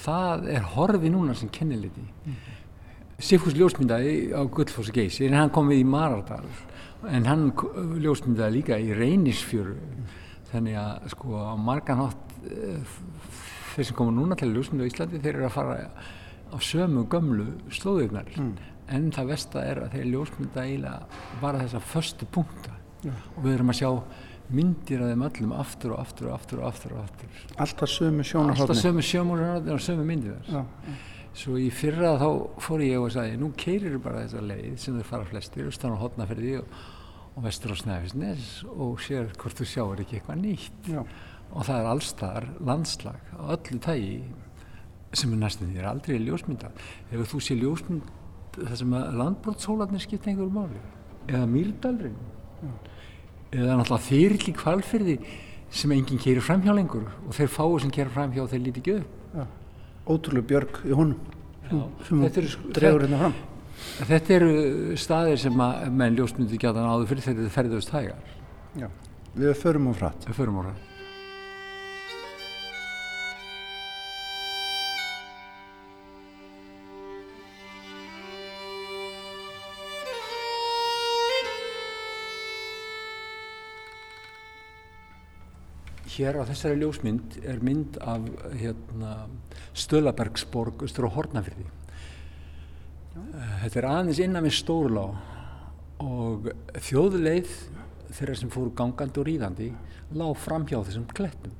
[0.00, 2.42] það er horfi núna sem kenniliti mm.
[3.24, 6.48] Sifus ljósmyndaði á Gullfoss geysi en hann kom við í Marardal
[7.06, 7.46] en hann
[8.02, 10.12] ljósmyndaði líka í Reynisfjöru mm.
[10.50, 12.36] þannig að sko á marganhátt
[13.74, 15.78] þeir sem koma núna til ljósmynda á Íslandi þeir eru að fara
[16.54, 18.52] á sömu gömlu slóðirnar mm.
[18.96, 23.56] en það vest að er að þeir ljósmynda eiginlega bara þessa förstu punkta og við
[23.56, 23.90] erum að sjá
[24.52, 27.42] myndir af þeim öllum aftur og aftur og aftur og aftur og aftur.
[27.64, 30.66] Alltaf sömu sjónarhóðni Alltaf sömu sjónarhóðni og sömu myndir þar.
[31.34, 32.28] Svo í fyrra þá
[32.62, 35.98] fór ég og sagði nú keirir bara þessa leið sem þau fara flestir austan á
[35.98, 36.76] Hotnaferði og,
[37.34, 40.92] og vestur á Snæfisnes og sér hvort þú sjáur ekki eitthvað nýtt.
[40.92, 41.02] Já.
[41.54, 44.22] og það er allstar landslag á öllu tægi
[45.14, 46.70] sem er næstum því er aldrei ljósmynda
[47.12, 48.08] ef þú sé ljósmynd
[48.56, 50.82] það sem að landbrótshólanir skipta einhverju máli?
[51.30, 52.18] Eða mýrdalring
[53.54, 55.16] eða náttúrulega þyrli kvalfyrði
[55.74, 58.82] sem enginn keirir fram hjá lengur og þeir fáu sem keirir fram hjá þeir líti
[58.82, 59.18] ekki upp.
[59.34, 59.46] Ja.
[60.10, 61.18] Ótrúlega björg í honum
[62.06, 62.24] sem
[62.76, 63.36] dregur hérna fram.
[64.06, 64.50] Þetta eru
[65.00, 68.34] staðir sem að menn ljósmyndi gæta áður fyrir þegar þetta ferðast hægar.
[68.78, 68.88] Já,
[69.38, 70.93] við förum á frætt Við förum á frætt
[86.14, 89.14] hér á þessari ljósmynd er mynd af hérna,
[89.74, 91.66] Stölabergsborg austur á Hortnafyrði.
[93.62, 95.04] Þetta er aðeins innan við Stórlá
[96.02, 96.48] og
[96.86, 97.50] þjóðleið
[98.14, 99.68] þeirra sem fóru gangandi og ríðandi
[100.14, 101.54] lág fram hjá þessum klettum.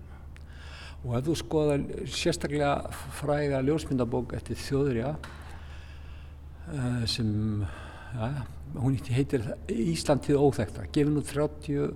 [1.04, 2.72] Og ef þú skoða sérstaklega
[3.18, 7.64] fræga ljósmyndabók eftir þjóðurja uh, sem,
[8.14, 8.30] ja,
[8.78, 11.92] hún heitir Ísland til óþekta, gefin út 30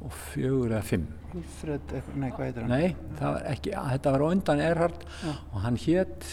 [0.00, 1.08] og fjögur eða fimm
[1.60, 2.72] Fred, nei, hvað heitir hann?
[2.72, 5.34] Nei, var ekki, þetta var undan Erhard ja.
[5.52, 6.26] og hann hétt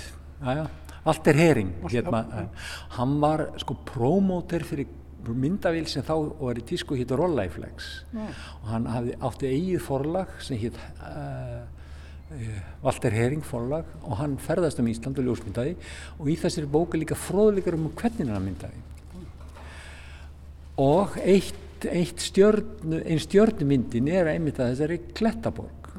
[1.06, 2.10] Walter Hering hét
[2.98, 4.90] hann var sko prómóter fyrir
[5.28, 8.30] myndavíl sem þá var í tísku hitt Rolleiflex ja.
[8.62, 11.66] og hann hafði, átti eigið forlag sem hitt uh,
[12.32, 15.76] uh, Walter Hering forlag og hann ferðast um Ísland og ljósmyndaði
[16.18, 18.84] og í þessari bóku líka fróðleikar um hvernig hann myndaði
[20.80, 25.92] og eitt eitt stjörnu, einn stjörnumyndin er einmitt að þessari klettaborg.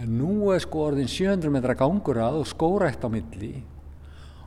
[0.00, 3.54] En nú er sko orðin 700 metra gangur að og skórætt á milli.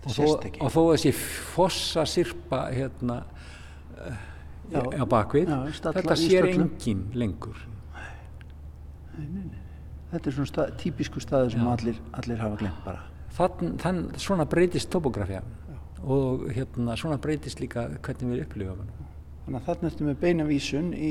[0.04, 0.26] Og þó,
[0.64, 4.20] og þó þessi fossa sirpa hérna uh,
[4.72, 7.60] já, á bakvið já, stalla, þetta sér engin lengur.
[9.18, 9.64] Nei, nei, nei.
[10.12, 13.04] Þetta er svona stað, típisku staði sem allir, allir hafa glemt bara.
[13.38, 15.42] Þann, þann, svona breytist topografja
[16.08, 19.07] og hérna svona breytist líka hvernig við upplifa hann
[19.48, 21.10] Þannig að þarna ertum við beinavísun í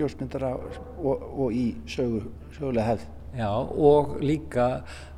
[0.00, 2.22] ljósmyndara og, og í sögu,
[2.54, 3.02] sögulega hefð.
[3.36, 4.68] Já og líka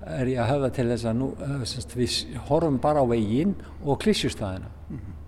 [0.02, 1.28] er ég að hafa til þess að nú,
[1.70, 2.16] semst, við
[2.48, 4.72] horfum bara á veginn og klísjustæðina.
[4.88, 5.20] Mm -hmm.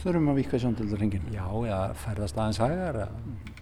[0.00, 1.28] Þurfum að vika í samtöldarhengin?
[1.30, 2.96] Já, já, ferðast aðeins hægar.
[2.96, 3.53] Mm -hmm.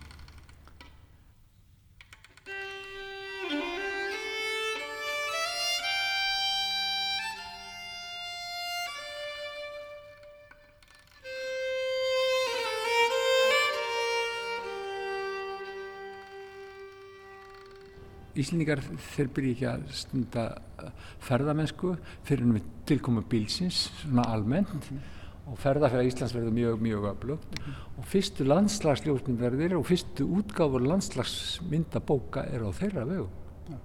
[18.43, 18.83] Íslendingar
[19.15, 20.45] þeir byrja ekki að stunda
[20.83, 20.93] uh,
[21.25, 25.51] ferðamennsku fyrir um tilkomu bílsins svona almennt mm -hmm.
[25.53, 27.99] og ferðarfæra Íslands verður mjög mjög öflugt mm -hmm.
[27.99, 33.29] og fyrstu landslagsljósmyndverðir og fyrstu útgáfur landslagsmyndabóka er á þeirra vegu
[33.71, 33.79] ja.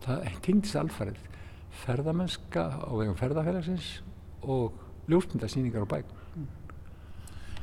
[0.00, 1.18] það tengis alfarið
[1.70, 4.02] ferðamennska á vegum ferðarfæragsins
[4.42, 4.72] og
[5.08, 6.19] ljósmyndasýningar og bæk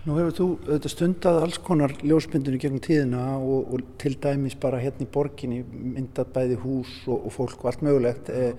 [0.08, 4.80] Nú hefur þú auðvitað stundað alls konar ljósmyndinu gegn tíðina og, og til dæmis bara
[4.80, 8.32] hérna í borginni myndað bæði hús og, og fólk og allt mögulegt.
[8.32, 8.56] Eh,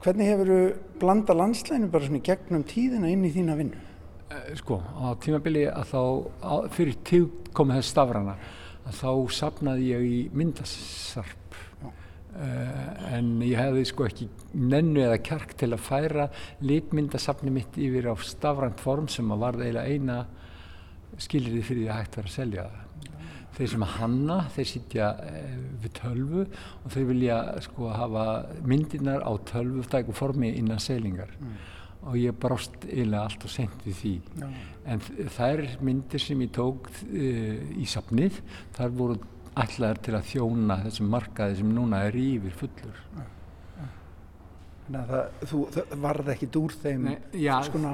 [0.00, 0.62] hvernig hefur þú
[1.02, 3.84] blanda landslæginu bara svona gegnum tíðina inn í þína vinnu?
[4.32, 6.00] Eh, sko, á tímabili að þá,
[6.40, 8.38] á, fyrir tíu komið þess stafrana,
[8.88, 11.41] að þá sapnaði ég í myndasarp.
[12.32, 16.30] Uh, en ég hefði sko ekki nennu eða kjark til að færa
[16.64, 21.98] litmyndasafni mitt yfir á stafrænt form sem að varða eiginlega eina skilriði fyrir því að
[22.00, 22.78] hægt verið að selja það
[23.52, 27.36] þeir sem að hanna, þeir sitja uh, við tölvu og þeir vilja
[27.68, 28.24] sko hafa
[28.64, 31.54] myndirnar á tölvutæku formi innan selingar mm.
[32.06, 34.48] og ég brást eiginlega allt og sent við því Já.
[34.94, 35.04] en
[35.36, 38.40] þær myndir sem ég tók uh, í safnið,
[38.80, 39.20] þar voru
[39.60, 43.00] allar til að þjóna þessum markaði sem núna er yfir fullur
[44.82, 47.92] Þannig að það, þú, það varði ekkit úr þeim Nei, já, skona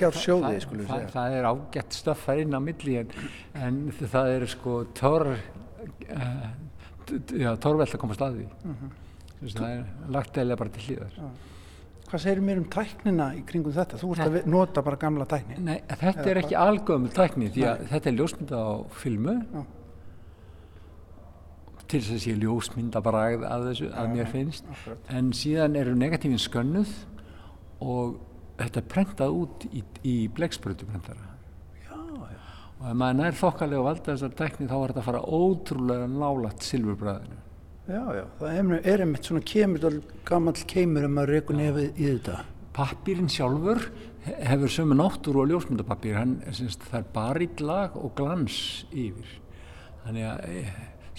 [0.00, 3.12] fjársjóði það, það, það, það er ágætt stöffar inn á milli en,
[3.54, 6.48] en það er sko tór uh,
[7.62, 8.90] tórveld að koma staði uh mhm.
[8.90, 9.54] -huh.
[9.54, 11.30] það er lagt eða bara til hlýðar uh.
[12.08, 13.98] Hvað segir mér um tæknina í kringum þetta?
[14.00, 17.82] Þú ert að nota bara gamla tækni Nei, þetta er ekki algöðum tækni því að
[17.90, 19.34] þetta er ljósmynda á filmu
[21.88, 24.68] til þess að sé ljósmyndabræð að þessu, að mér finnst.
[25.08, 26.92] en síðan eru negatífin skönnuð
[27.80, 28.18] og
[28.58, 31.28] þetta er prentað út í, í blegsprötuprentara
[32.78, 36.10] og ef maður nær þokkalega og valda þessar tekni þá er þetta að fara ótrúlega
[36.12, 37.38] nálagt silfurbræðinu.
[37.88, 39.98] Já, já, það er einmitt svona kemur
[40.28, 42.42] gammal keimur um að reyku nefið í þetta.
[42.76, 43.80] Pappirinn sjálfur
[44.28, 48.60] hefur sömu náttúru og ljósmyndapappir hann, það er barillag og glans
[48.92, 49.32] yfir.
[50.04, 50.44] Þannig að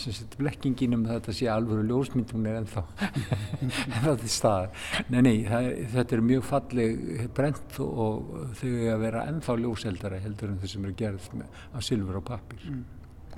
[0.07, 2.83] eh, blekkingin um þetta sé alvöru ljósmyndum er ennþá
[3.63, 4.69] ennþá til staðar.
[5.09, 10.53] Nei, nei, það, þetta er mjög falleg brent og þau að vera ennþá ljóseldara heldur
[10.53, 12.63] en þau sem eru gerð með, af silfur og pappir.
[12.69, 12.85] Mm.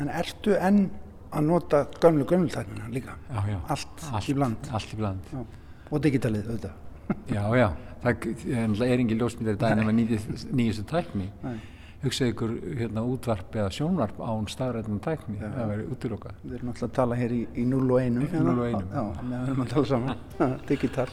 [0.01, 0.85] En ertu enn
[1.31, 3.17] að nota gamlu gömultæknina líka?
[3.31, 3.59] Já, já.
[3.71, 4.71] Allt, allt í bland?
[4.71, 5.33] Allt í bland.
[5.33, 5.43] Já.
[5.91, 6.79] Og digitalið auðvitað?
[7.31, 7.69] já, já.
[8.01, 11.29] Það er engin ljósmyndar í daginn ef maður nýjast tækni.
[11.45, 11.59] Nei
[12.01, 16.39] hugsaðu ykkur hérna, útvarp eða sjónvarp án staðræðnum tækni, ja, það verður útilokkað.
[16.45, 18.23] Við erum alltaf að tala hér í, í 0 og 1.
[18.25, 18.87] Í 0 og 1.
[18.95, 20.25] Já, við erum að tala saman,
[20.71, 21.07] digital.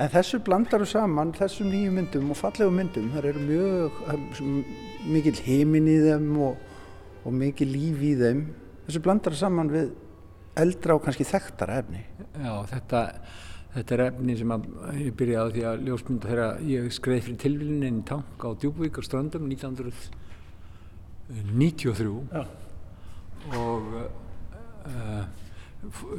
[0.00, 4.64] En þessu blandaru saman, þessum nýju myndum og fallegu myndum, það eru mjög um,
[5.12, 6.54] mikil heimin í þeim og,
[7.20, 8.40] og mikil líf í þeim.
[8.86, 9.90] Þessu blandaru saman við
[10.60, 12.00] eldra og kannski þekktara efni.
[12.32, 13.00] Já, þetta,
[13.74, 14.64] þetta er efni sem að
[15.02, 18.96] ég byrjaði á því að ljósmynda þegar ég skreið fyrir tilvílinin í tank á Djúbvík
[18.96, 22.42] á strandum 1993 Já.
[23.52, 25.28] og uh,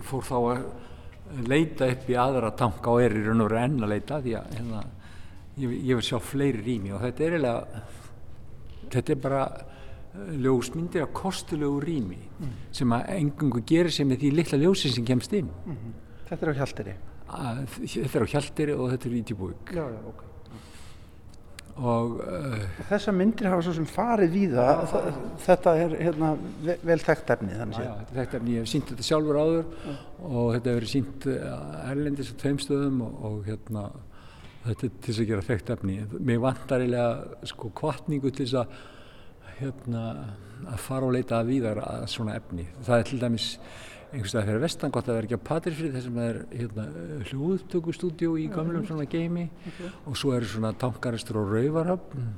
[0.06, 0.62] fór þá að
[1.48, 4.38] leita upp í aðra tanka og er í raun og veru enn að leita því
[4.40, 4.84] að hérna,
[5.58, 7.84] ég, ég vil sjá fleiri rými og þetta er eiginlega
[8.92, 12.58] þetta er bara eh, ljósmyndir af kostulegu rými mm.
[12.82, 16.00] sem að engungu gerir sem er því litla ljósin sem kemst inn mm -hmm.
[16.32, 16.94] Þetta er á Hjaltiri?
[17.28, 20.31] Að, þetta er á Hjaltiri og þetta er í Djúbúik Já, já, ok
[21.78, 24.82] og uh, þessar myndir hafa svo sem farið það.
[24.82, 26.32] Ja, þetta er hérna,
[26.84, 29.98] vel þekkt efni þannig að ja, þekkt efni, ég hef sínt þetta sjálfur áður ja.
[30.28, 31.52] og þetta hefur verið sínt eh,
[31.92, 33.86] erlendis á tveimstöðum og, og hérna
[34.66, 36.00] þetta er til þess að gera þekkt efni.
[36.20, 38.76] Mér vantar eiginlega sko kvartningu til þess að
[39.62, 40.04] hérna
[40.62, 42.68] að fara og leita að víðar að svona efni.
[42.86, 43.48] Það er til dæmis
[44.12, 46.86] einhvers veginn fyrir vestan gott að vera ekki á Patrísfrið þessum það er hérna,
[47.30, 49.48] hljóðtökustúdjó í gamlum svona geimi.
[49.72, 49.92] Okay.
[50.06, 52.32] og svo eru svona tankaristur og rauvarhöfn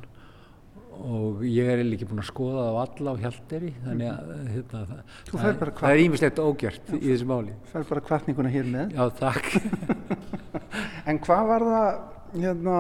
[1.04, 5.02] og ég er ekki búin að skoða á alla á hjalderi þannig að hérna, það,
[5.34, 7.58] það, er ímislegt ógjört í þessu máli.
[7.72, 8.94] Það er bara kvartninguna hér með.
[8.98, 9.52] Já, takk.
[11.04, 11.88] En hvað var það
[12.40, 12.78] hérna,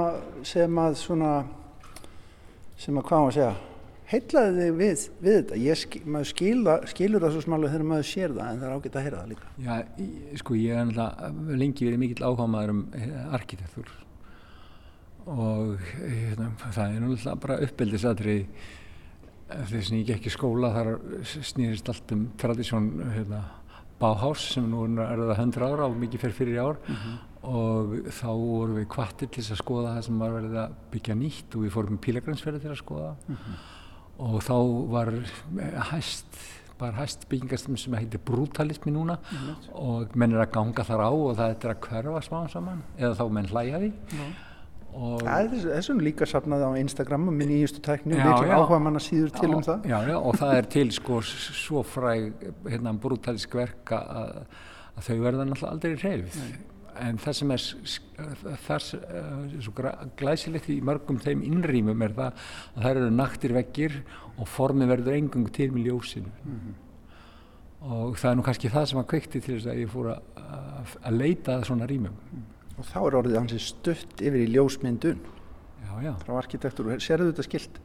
[0.47, 1.31] sem að svona
[2.79, 3.72] sem að hvað var að segja
[4.13, 5.57] heitlaði þig við, við þetta?
[5.63, 8.99] Ég, maður skila, skilur það svo smálega þegar maður sér það en það er ágætt
[8.99, 9.49] að heyra það líka.
[9.63, 9.73] Já,
[10.41, 13.91] sko ég er náttúrulega lengi verið mikill áhuga maður um eh, arkitektur.
[15.23, 18.37] Og hérna, það er náttúrulega bara uppbyldisatri
[19.53, 20.95] þess að ég gekk í skóla þar
[21.33, 23.43] snýðist allt um tradísjón hérna,
[23.99, 26.79] Bauhaus sem nú er það 100 ára og mikið fyrir fyrir ár.
[26.87, 27.21] Mm -hmm.
[27.43, 31.55] og þá vorum við kvartir til að skoða það sem var verið að byggja nýtt
[31.55, 33.82] og við fórum pílagransferði til að skoða mm -hmm
[34.21, 34.57] og þá
[34.93, 35.13] var
[35.91, 36.41] hæst
[36.79, 39.17] bara hæst byggingastum sem heitir brutalismi núna.
[39.31, 39.67] Mm.
[39.71, 43.13] og menn er að ganga þar á og það er að hverfa smá saman eða
[43.19, 43.93] þá menn hlæja því.
[44.17, 44.33] Mm.
[44.93, 48.77] Það er þessum líka safnað á Instagram og minn í ístu tækni og miklu áhuga
[48.83, 49.87] manna síður til já, um það.
[49.89, 52.27] já, já, og það er til sko svo fræg
[52.67, 54.35] hérna brutalisk verka að,
[54.93, 56.37] að þau verða náttúrulega aldrei reyfið
[57.01, 57.65] en það sem er
[58.65, 59.73] þar svo
[60.19, 63.99] glæsilegt í mörgum þeim innrýmum er það að það eru naktir veggir
[64.37, 66.75] og formi verður engung til með ljósinu mm -hmm.
[67.89, 71.11] og það er nú kannski það sem að kveikti til þess að ég fór að,
[71.11, 72.15] leita að svona rýmum
[72.77, 75.19] og þá er orðið hansi stutt yfir í ljósmyndun
[75.83, 76.13] já, já.
[76.25, 77.79] frá arkitektur, serðu þetta skilt?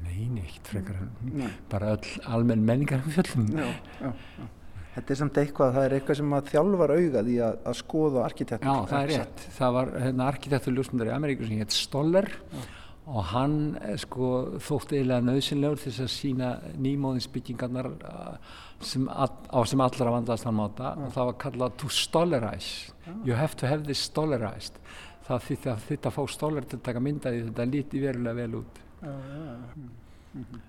[0.00, 1.50] Nei, neitt frekar Nei.
[1.68, 3.68] bara all, almenn menningar fjöldum já,
[4.00, 4.48] já, já
[4.90, 8.22] Þetta er samt eitthvað, það er eitthvað sem að þjálfar augað í að, að skoða
[8.26, 8.70] arkitektur.
[8.70, 9.42] Já, það er rétt.
[9.56, 12.64] Það var hérna, arkitektur ljósmyndar í Ameríku sem hétt Stoller Já.
[13.04, 14.30] og hann eh, sko,
[14.66, 16.48] þótt eiginlega nöðsynlegur til þess að sína
[16.86, 22.90] nýmóðinsbyggingarnar uh, sem, á sem allra vandast hann máta og það var kallað to stollerize.
[23.06, 23.12] Já.
[23.28, 24.82] You have to have this stollerized.
[25.28, 28.82] Það þýtti að þetta fá Stoller til að taka myndaði þetta líti verulega vel út.
[28.98, 29.86] Já, já, já.
[30.34, 30.66] Mm -hmm.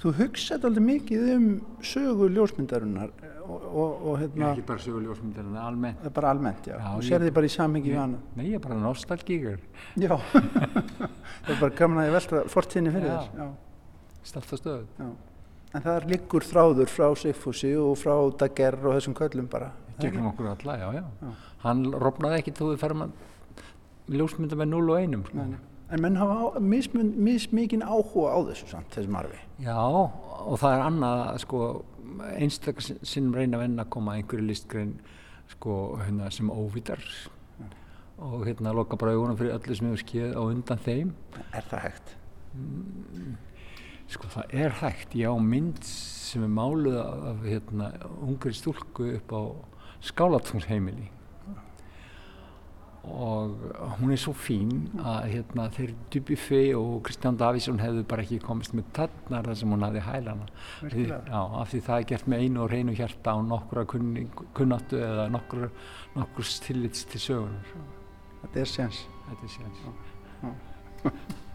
[0.00, 1.44] Þú hugsaði alveg mikið um
[1.84, 3.12] sögu ljósmyndarinnar
[3.46, 4.50] og, og, og hérna...
[4.52, 6.02] Ekki bara sögu ljósmyndarinnar, almennt.
[6.02, 6.76] Það er bara almennt, já.
[6.84, 8.20] Þú sér því bara í samhengi við hana.
[8.36, 9.62] Nei, ég er bara nostalgíkur.
[10.02, 10.12] Já,
[11.46, 13.30] það er bara gaman að ég velta fortíðinni fyrir þess.
[13.40, 14.82] Já, stöðu.
[15.00, 15.08] Já,
[15.72, 19.70] en það er líkur þráður frá Sigfúsi og frá Dager og þessum köllum bara.
[20.02, 21.04] Gegnum okkur alla, já, já.
[21.22, 21.32] já.
[21.64, 23.08] Hann rofnaði ekki þú að
[24.12, 25.24] ljósmynda með 0 og 1.
[25.30, 25.46] Sko.
[25.86, 29.38] En menn hafa mismikinn áhuga á þessu samt, þessum arfi.
[29.62, 31.60] Já, og það er annað, sko,
[32.34, 34.96] einstakar sinnum reyna að venna að koma einhverju listgrein,
[35.52, 37.72] sko, hérna, sem óvítar mm.
[38.26, 41.14] og hérna loka bara augunum fyrir öllu sem hefur skeið á undan þeim.
[41.54, 42.14] Er það hægt?
[42.56, 43.36] Mm,
[44.10, 45.18] sko, það er hægt.
[45.22, 47.92] Já, mynd sem er máluð af, hérna,
[48.26, 49.42] ungri stúlku upp á
[50.10, 51.12] skálatungsheimili
[53.06, 53.52] og
[54.00, 58.74] hún er svo fín að hérna, þeir Dubuffé og Kristján Davísson hefðu bara ekki komist
[58.76, 60.48] með tannar þar sem hún hafði hælana
[60.82, 65.00] því, já, af því það er gert með einu og reynu hjarta á nokkura kunnattu
[65.00, 65.68] eða nokkur,
[66.16, 67.76] nokkur stillits til sögunar
[68.46, 68.98] Þetta er séns.
[69.26, 69.78] Þetta er séns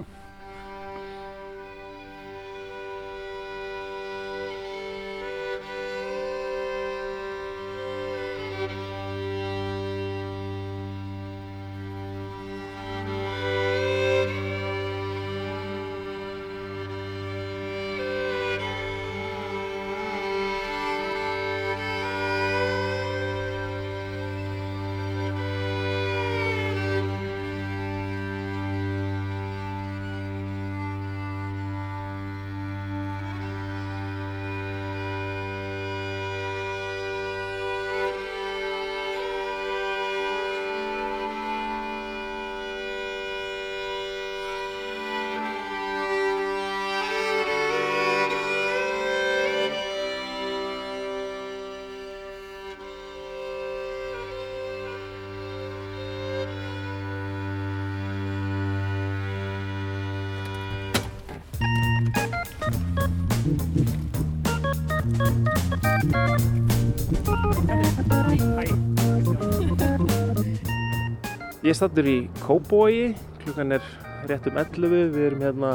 [71.72, 73.14] Ég stattur í Kóbói,
[73.46, 73.84] klukkan er
[74.28, 75.70] rétt um 11, við erum hérna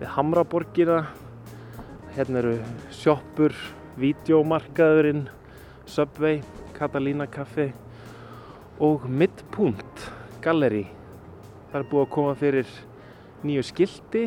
[0.00, 0.96] við Hamraborgina,
[2.16, 2.54] hérna eru
[2.90, 3.54] sjoppur,
[4.02, 5.20] videómarkaðurinn,
[5.86, 6.40] Subway,
[6.74, 7.68] Catalina Café
[8.82, 10.08] og Midpunkt
[10.42, 10.88] Gallery.
[11.70, 12.74] Það er búið að koma fyrir
[13.46, 14.24] nýju skildi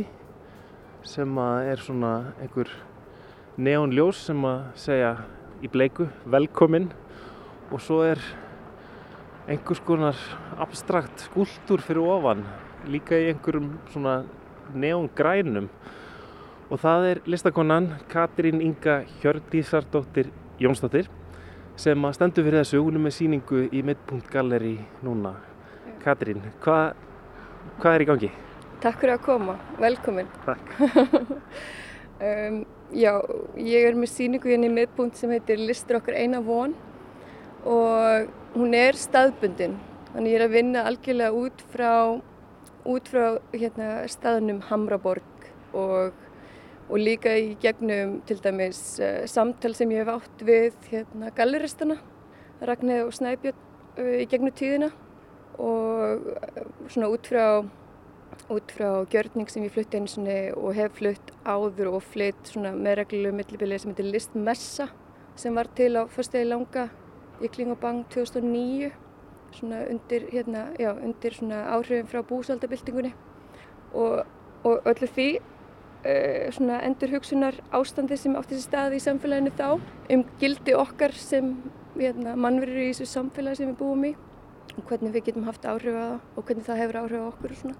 [1.03, 2.71] sem er svona einhver
[3.59, 5.11] neonljós sem að segja
[5.59, 6.87] í bleiku velkomin
[7.67, 8.23] og svo er
[9.47, 10.17] einhvers konar
[10.61, 12.43] abstrakt skúltur fyrir ofan
[12.89, 14.15] líka í einhverjum svona
[14.73, 15.69] neongrænum.
[16.69, 20.31] Og það er listakonan Katrín Inga Hjördísardóttir
[20.61, 21.09] Jónsdóttir
[21.77, 22.81] sem að stendur fyrir þessu.
[22.81, 25.35] Hún er með síningu í Midpunkt Gallery núna.
[26.01, 26.93] Katrín, hvað
[27.81, 28.31] hva er í gangi?
[28.81, 30.31] Takk fyrir að koma, velkomin.
[30.45, 30.77] Takk.
[32.15, 32.61] Um,
[32.93, 33.17] Já,
[33.57, 36.75] ég er með síningu hérna í Midpunkt sem heitir Listur okkar eina von.
[37.65, 39.76] Og hún er staðbundin.
[40.14, 41.91] Þannig ég er að vinna algjörlega út frá
[42.86, 46.14] út frá hérna, staðnum Hamraborg og,
[46.88, 51.97] og líka í gegnum til dæmis uh, samtal sem ég hef átt við hérna, galleristana
[52.66, 53.58] Ragnæð og Snæbjörn
[53.97, 54.91] uh, í gegnum tíðina.
[55.56, 57.66] Og uh, svona út frá
[58.51, 63.38] út frá gjörning sem ég flutti eins og hef flutt áður og flytt með reglulegu
[63.38, 64.89] millibili sem heitir Listmessa
[65.39, 66.89] sem var til á fyrstegi langa
[67.43, 68.91] í Klingabang 2009
[69.55, 73.13] svona undir, hérna, já, undir svona áhrifin frá búsaldabildingunni
[73.93, 74.25] og,
[74.67, 79.67] og öllu því uh, svona endur hugsunar ástandi sem átti þessi staði í samfélaginu þá
[80.15, 81.55] um gildi okkar sem
[81.95, 84.15] hérna, mannverður í þessu samfélagi sem við búum í
[84.75, 87.61] og hvernig við getum haft áhrif að og hvernig það hefur áhrif á okkur og
[87.63, 87.77] svona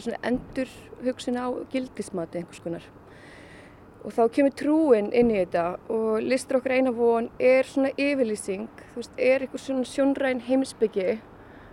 [0.00, 0.68] svona endur
[1.04, 2.84] hugsun á gildismati einhvers konar.
[4.06, 8.68] Og þá kemur trúin inn í þetta og listur okkar eina von er svona yfirlýsing,
[8.92, 11.16] þú veist, er eitthvað svona sjónræn heimsbyggi.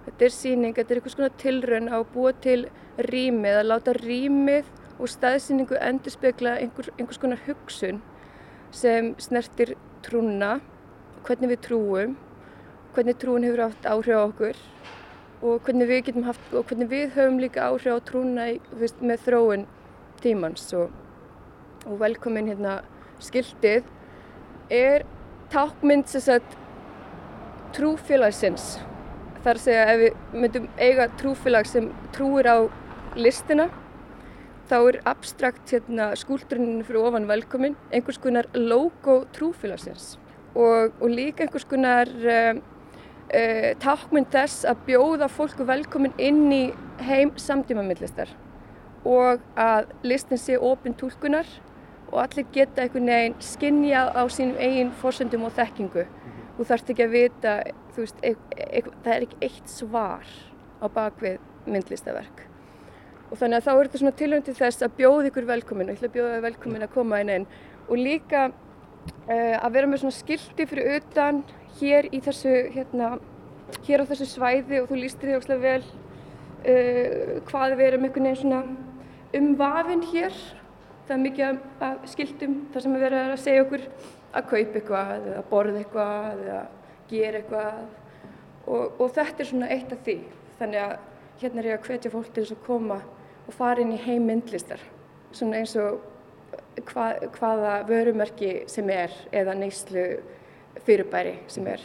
[0.08, 2.64] Þetta er síning, þetta er eitthvað svona tilraun á að búa til
[2.98, 8.02] rýmið, að láta rýmið og staðsýningu endur spekla einhver, einhvers konar hugsun
[8.74, 9.76] sem snertir
[10.06, 10.58] trúna,
[11.28, 12.18] hvernig við trúum,
[12.96, 14.60] hvernig trúin hefur átt áhrif á okkur
[15.44, 19.02] og hvernig við getum haft og hvernig við höfum líka áhrif á trúna í, veist,
[19.02, 19.66] með þróun
[20.24, 20.92] tímans og,
[21.86, 22.80] og velkomin hérna
[23.24, 23.88] skildið
[24.74, 25.06] er
[25.54, 26.58] tákmynd sem sagt
[27.76, 28.78] trúfélagsins.
[29.44, 32.58] Þar að segja ef við myndum eiga trúfélag sem trúir á
[33.20, 33.70] listina
[34.70, 40.16] þá er abstrakt hérna, skúldurinn fyrir ofan velkomin einhvers konar logo trúfélagsins.
[40.54, 42.62] Og, og líka einhvers konar um,
[43.34, 46.64] uh, tákmynd þess að bjóða fólku velkomin inn í
[47.04, 48.32] heim samtímamillistar
[49.04, 51.48] og að listin sé ofinn tólkunar
[52.14, 56.06] og allir geta einhvern veginn skinnjað á sínum eigin fórsöndum og þekkingu.
[56.54, 57.54] Þú þarfst ekki að vita,
[57.98, 60.28] veist, e e það er ekki eitt svar
[60.78, 62.44] á bakvið myndlistaverk.
[63.32, 66.10] Og þannig að þá er þetta svona tilhörndi þess að bjóða ykkur velkomin ég ætla
[66.12, 67.48] að bjóða velkomin að koma inn einn
[67.88, 71.42] og líka uh, að vera með svona skildi fyrir utan
[71.80, 73.16] hér í þessu, hérna,
[73.88, 78.30] hér á þessu svæði og þú lístir því óslega vel uh, hvað við erum einhvern
[78.30, 78.62] veginn svona
[79.34, 80.38] umvafinn hér.
[81.04, 83.82] Það er mikið af skildum þar sem við verðum að segja okkur
[84.34, 86.62] að kaupa eitthvað eða borða eitthvað eða
[87.10, 87.82] gera eitthvað
[88.72, 90.16] og, og þetta er svona eitt af því.
[90.62, 90.94] Þannig að
[91.42, 93.00] hérna er ég að hvetja fólk til að koma
[93.44, 94.82] og fara inn í heim myndlistar.
[95.36, 96.00] Svona eins og
[96.94, 100.06] hva, hvaða vörumerki sem er eða neyslu
[100.86, 101.84] fyrirbæri sem er.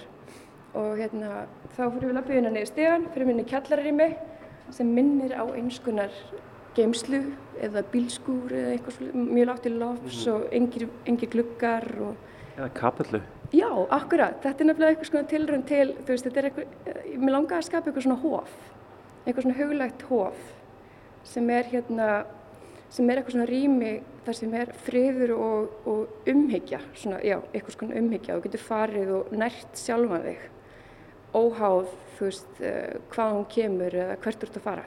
[0.79, 4.09] Og hérna þá fyrir við lappið hérna niður stegan, fyrir minni kjallararými
[4.75, 6.15] sem minnir á einskonar
[6.77, 7.23] geimslu
[7.65, 10.33] eða bílskúr eða eitthvað mjög látt í lofs mm.
[10.35, 12.25] og engir, engir gluggar og...
[12.59, 13.21] Eða kapallu.
[13.55, 14.43] Já, akkurat.
[14.43, 17.69] Þetta er nefnilega eitthvað svona tilrönd til, þú veist, þetta er eitthvað, mér langar að
[17.69, 18.59] skapa eitthvað svona hóf,
[19.25, 20.43] eitthvað svona huglægt hóf
[21.29, 22.09] sem er hérna,
[22.93, 23.95] sem er eitthvað svona rými
[24.27, 29.15] þar sem er friður og, og umhyggja, svona, já, eitthvað svona umhyggja og getur farið
[29.17, 30.45] og nært sjálfa þig,
[31.33, 34.87] óháð, þú veist, uh, hvað hún kemur eða hvert þú ert að fara.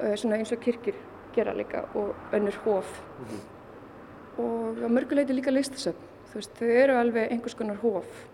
[0.00, 0.96] Uh, svona eins og kirkir
[1.34, 4.42] gera líka og önnur hóf mm -hmm.
[4.42, 6.04] og á mörguleiti líka listasöfn.
[6.30, 8.28] Þú veist, þau eru alveg einhvers konar hóf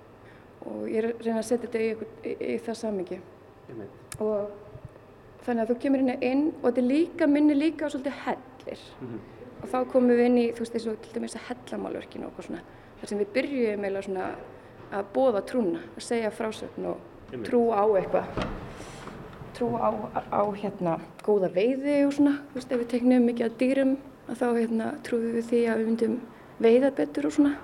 [0.66, 3.20] og ég reyna að setja þetta í, í, í það samingi
[4.20, 4.50] og
[5.44, 8.80] þannig að þú kemur hérna inn og þetta líka minni líka á svolítið hellir.
[9.00, 9.20] Mm -hmm.
[9.62, 12.60] og þá komum við inn í þú veist og til dæmis að hellamálverkinu og svona.
[13.00, 14.34] Þar sem við byrjuðum eða svona
[14.92, 16.96] að bóða trúna, að segja frásögn og
[17.44, 18.24] trú á eitthvað
[19.56, 19.90] trú á,
[20.30, 23.92] á hérna góða veiði og svona, þú veist, ef við tegnum mikið að dýrum
[24.26, 26.16] að þá hérna trúum við því að við myndum
[26.62, 27.54] veiða betur og svona.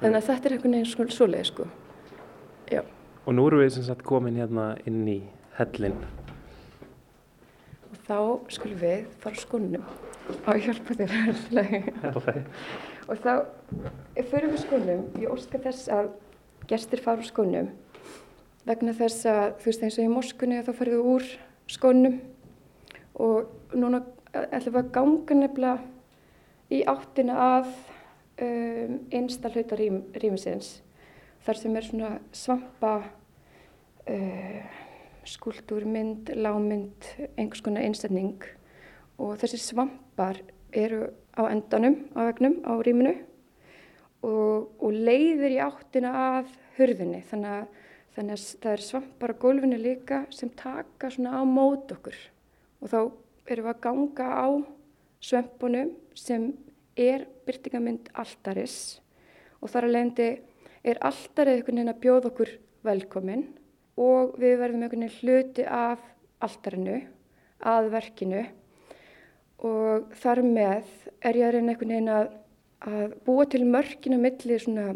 [0.00, 1.70] Þannig að þetta er einhvern veginn svona svoleið sko.
[2.72, 2.82] Já.
[3.24, 5.22] Og nú erum við sem sagt komin hérna inn í
[5.58, 5.96] hellin
[8.04, 8.18] þá
[8.52, 9.86] skulum við fara skónum.
[10.48, 11.10] Og hjálpa þér
[13.04, 13.32] og þá
[14.16, 16.06] fyrir við skónum ég óska þess að
[16.70, 17.68] gestir fara skónum
[18.68, 21.26] vegna þess að þú veist eins og í moskunni þá við úr
[21.70, 22.20] skónum
[23.20, 24.02] og núna
[24.34, 27.68] ætlum við að ganga nefnilega í áttina að
[28.42, 30.78] um, einsta hluta rým, rýmisins
[31.44, 32.94] þar sem er svona svampa
[34.08, 34.80] uh,
[35.24, 38.42] skúltúrmynd, lámynd, einhvers konar einstætning
[39.20, 40.40] og þessi svampar
[40.74, 41.06] eru
[41.38, 43.14] á endanum á vegnum á rýminu
[44.24, 47.22] og, og leiðir í áttina að hurðinni.
[47.28, 47.82] Þannig að,
[48.14, 52.16] þannig að það er svampar á gólfinu líka sem taka svona á mót okkur.
[52.82, 52.98] Og þá
[53.50, 54.48] erum við að ganga á
[55.24, 56.52] svampunum sem
[56.96, 59.00] er byrtingamind alltaris
[59.60, 60.28] og þar að leiðandi
[60.84, 62.50] er alltarið einhvern veginn að bjóða okkur
[62.84, 63.44] velkomin
[64.00, 66.02] og við verðum einhvern veginn hluti af
[66.44, 66.98] alltarinu,
[67.64, 68.42] að verkinu.
[69.64, 70.90] Og þar með
[71.24, 72.32] er ég að reyna einhvern veginn að,
[72.84, 74.92] að búa til mörkina milli svona,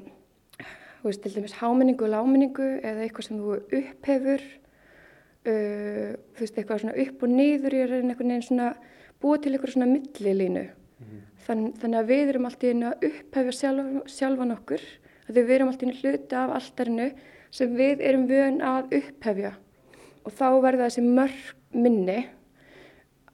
[1.02, 4.44] til dæmis háminningu og láminningu eða eitthvað sem þú upphefur,
[5.46, 8.72] uh, þú veist, eitthvað svona upp og niður, ég er einhvern veginn svona
[9.22, 10.66] búa til eitthvað svona millilínu.
[10.98, 11.22] Mm.
[11.46, 14.84] Þann, þannig að við erum alltaf inn að upphefja sjálf, sjálfan okkur,
[15.28, 17.08] að við erum alltaf inn að hluta af alltarinu
[17.54, 19.54] sem við erum vön að upphefja
[20.28, 22.18] og þá verða þessi mörg minni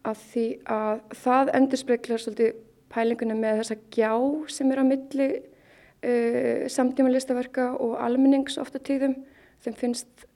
[0.04, 2.60] að því að það endur speklar svolítið
[2.94, 4.12] pælinguna með þessa gjá
[4.52, 5.28] sem er á milli
[6.04, 9.16] uh, samtíma listaverka og almennings ofta tíðum
[9.64, 10.26] þeim finnst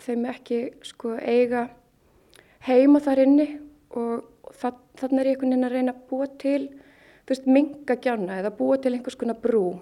[0.00, 1.68] þeim ekki sko eiga
[2.64, 3.48] heima þar inni
[3.96, 4.24] og,
[4.56, 8.40] það, þannig er ég einhvern veginn að reyna að búa til þú veist minga gjána
[8.40, 9.78] eða búa til einhvers konar brú.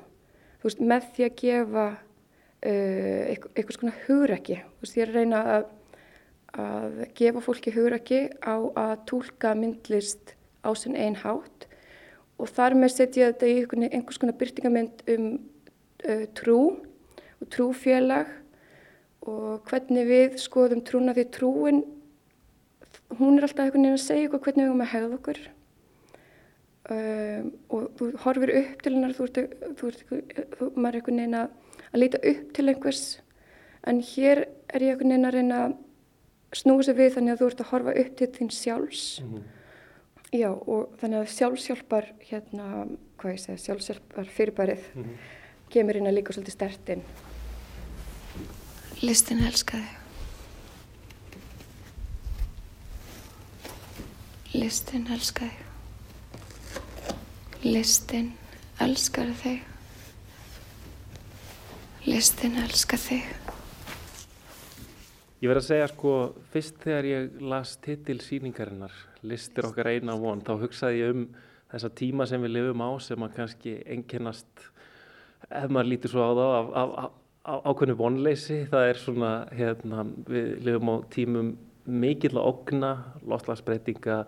[0.59, 4.59] Þú veist með því að gefa uh, einhvers konar hugrekki.
[4.79, 5.69] Þú veist ég er að reyna að
[6.59, 10.35] að gefa fólki hugrakki á að tólka myndlist
[10.65, 11.68] á sinn einn hátt
[12.39, 15.31] og þar með setja þetta í einhvers konar byrtingamind um
[16.07, 16.61] uh, trú
[17.39, 18.31] og trúfélag
[19.29, 21.81] og hvernig við skoðum trúna því trúin
[23.17, 25.41] hún er alltaf einhvern veginn að segja okkur hvernig við erum að hegða okkur.
[26.89, 29.41] Um, og þú horfir upp til hennar þú ert,
[29.77, 30.05] þú ert,
[30.57, 33.05] þú, maður er einhvern veginn að, að líta upp til einhvers.
[33.89, 35.77] En hér er ég einhvern veginn að reyna að
[36.59, 39.07] snúið sér við þannig að þú ert að horfa upp til þín sjálfs.
[39.23, 39.47] Mm -hmm.
[40.33, 42.87] Já og þannig að sjálfsjálfar hérna,
[43.21, 45.17] hvað ég segja, sjálfsjálfar fyrirbærið mm -hmm.
[45.71, 47.03] kemur inn að líka svolítið stertinn
[49.03, 49.89] Listin elskaði
[54.55, 55.69] Listin elskaði
[57.63, 58.29] Listin
[58.79, 59.63] elskaði þig.
[62.07, 63.57] Listin elskaði þig
[65.39, 66.13] Ég verði að segja sko,
[66.51, 71.21] fyrst þegar ég las titil síningarinnar, listir okkar eina von, þá hugsaði ég um
[71.71, 74.65] þessa tíma sem við lifum á sem að kannski enginnast,
[75.47, 77.15] ef maður lítur svo á þá, af, af,
[77.55, 78.59] af ákveðnu vonleysi.
[78.73, 81.55] Það er svona, hérna, við lifum á tímum
[81.87, 82.93] mikill að ogna,
[83.31, 84.19] loftlagsbreytinga,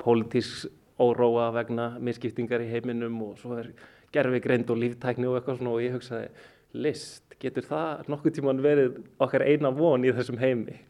[0.00, 3.74] pólitísk óróa vegna misskiptingar í heiminum og svo er
[4.14, 6.28] gerfi greind og líftækni og eitthvað svona og ég hugsaði,
[6.74, 10.80] list, getur það nokkuð tíman verið okkar eina von í þessum heimi?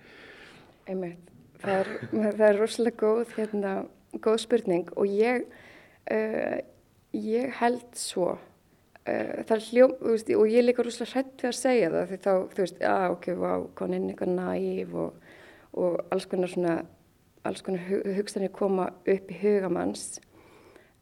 [0.89, 1.30] Einmitt,
[1.62, 1.93] það er,
[2.39, 3.74] það er rosalega góð, hérna,
[4.24, 5.47] góð spurning og ég,
[6.12, 6.59] uh,
[7.16, 11.61] ég held svo, uh, það er hljóm, veist, og ég líka rosalega hrætt við að
[11.61, 15.32] segja það því þá, þú veist, að ok, vá, konin eitthvað næf og,
[15.85, 16.78] og alls konar svona,
[17.45, 20.14] alls konar hugsanir koma upp í hugamanns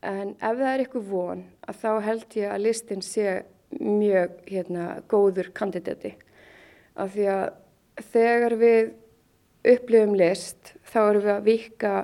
[0.03, 3.27] en ef það er eitthvað von að þá held ég að listin sé
[3.81, 6.15] mjög hérna, góður kandidati.
[6.99, 7.45] Af því að
[8.13, 8.93] þegar við
[9.73, 11.95] upplifum list þá erum við að vika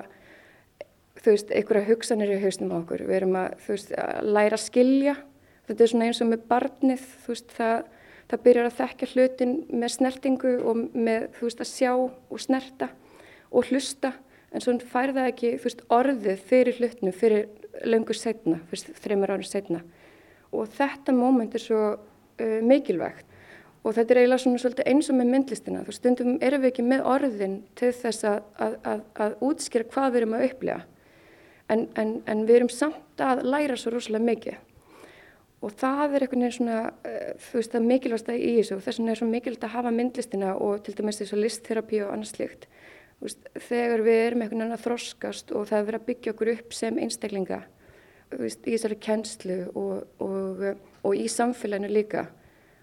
[1.19, 3.03] þú veist, einhverja hugsanir í hausnum á okkur.
[3.09, 5.15] Við erum að, veist, að læra að skilja.
[5.67, 7.83] Þetta er svona eins og með barnið þú veist, það,
[8.31, 12.89] það byrjar að þekka hlutin með snertingu og með, þú veist, að sjá og snerta
[13.49, 14.13] og hlusta.
[14.49, 17.49] En svo fær það ekki, þú veist, orðið fyrir hlutinu fyrir
[17.85, 19.83] löngu setna, fyrir þreymur árið setna
[20.55, 23.25] og þetta móment er svo uh, mikilvægt.
[23.83, 25.83] Og þetta er eiginlega svona svolítið eins og með myndlistina.
[25.87, 30.09] Þú stundum erum við ekki með orðin til þess að, að, að, að útskýra hvað
[30.09, 30.79] við erum að upplega
[31.69, 34.65] en, en, en við erum samt að læra svo rosalega mikið.
[35.63, 38.75] Og það er einhvern veginn svona uh, þú veist það mikilvægsta í þessu.
[38.75, 42.03] Og þess vegna er svo mikilvægt að hafa myndlistina og til dæmis þess að listterapi
[42.03, 42.35] og annars
[43.19, 46.51] veist, þegar við erum einhvern veginn að þroskast og það er verið að byggja okkur
[46.53, 47.59] upp sem einstaklinga
[48.37, 50.63] veist, í þessari kennslu og, og,
[51.03, 52.27] og í samfélaginu líka.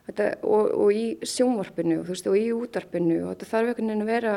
[0.07, 4.12] Þetta, og, og í sjónvarpinu veist, og í útarpinu og þetta þarf einhvern veginn að
[4.12, 4.36] vera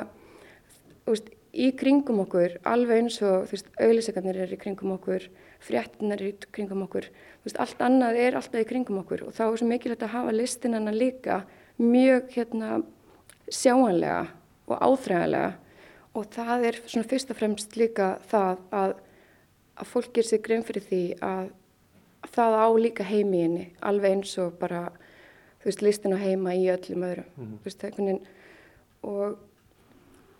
[1.09, 3.49] veist, í kringum okkur, alveg eins og
[3.81, 5.25] auðlýsingarnir eru í kringum okkur,
[5.65, 7.09] fréttinar eru í kringum okkur,
[7.57, 10.93] allt annað er alltaf í kringum okkur og þá er svo mikilvægt að hafa listinana
[10.93, 11.41] líka
[11.81, 12.81] mjög hérna
[13.49, 14.27] sjáanlega
[14.69, 15.51] og áþræðanlega
[16.17, 18.95] og það er svona fyrst og fremst líka það að,
[19.79, 21.51] að fólk ger sér grein fyrir því að,
[22.25, 24.89] að það á líka heimi inni, alveg eins og bara,
[25.61, 27.63] þú veist, listin á heima í öllum öðrum, mm -hmm.
[27.63, 28.21] veist, veginn
[29.01, 29.37] og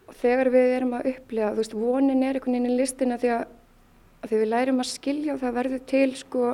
[0.10, 3.32] og þegar við erum að upplega, þú veist, vonin er einhvern veginn í listina því
[3.36, 3.44] að,
[4.24, 6.46] að því við lærum að skilja og það verður til sko,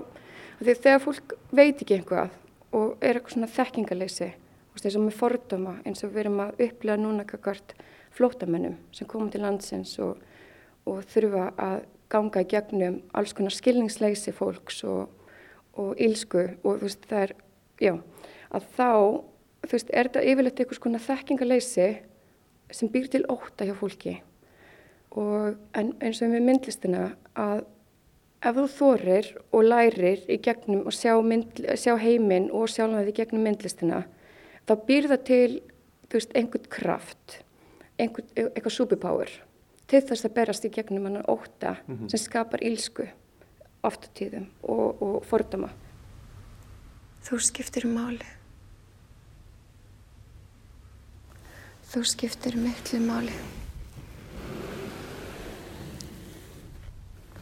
[0.59, 2.33] því þegar fólk veit ekki einhvað
[2.75, 4.29] og er eitthvað svona þekkingaleysi,
[4.73, 7.75] veist, eins og með fordóma eins og við erum að upplega núna kakart
[8.15, 10.19] flótamennum sem komum til landsins og,
[10.87, 11.77] og þurfa að
[12.11, 15.09] ganga í gegnum alls konar skilningsleysi fólks og,
[15.79, 17.35] og ílsku og þú veist, það er,
[17.81, 17.93] já,
[18.55, 18.89] að þá,
[19.65, 21.89] þú veist, er þetta yfirleitt eitthvað svona þekkingaleysi
[22.73, 24.19] sem býr til óta hjá fólki.
[25.15, 27.05] Og eins og með myndlistina
[27.39, 27.63] að
[28.45, 33.17] ef þú þorir og lærir í gegnum og sjá, mynd, sjá heiminn og sjálfnaði í
[33.17, 34.03] gegnum myndlistina
[34.67, 35.49] þá býr það til
[36.13, 37.39] veist, einhvern kraft
[38.01, 39.33] einhvern, eitthvað superpower
[39.87, 42.09] til þess að berast í gegnum annan óta mm -hmm.
[42.09, 43.07] sem skapar ílsku
[43.83, 45.69] oft á tíðum og, og fordama
[47.25, 48.25] Þú skiptir máli
[51.95, 53.31] Þú skiptir miklu máli.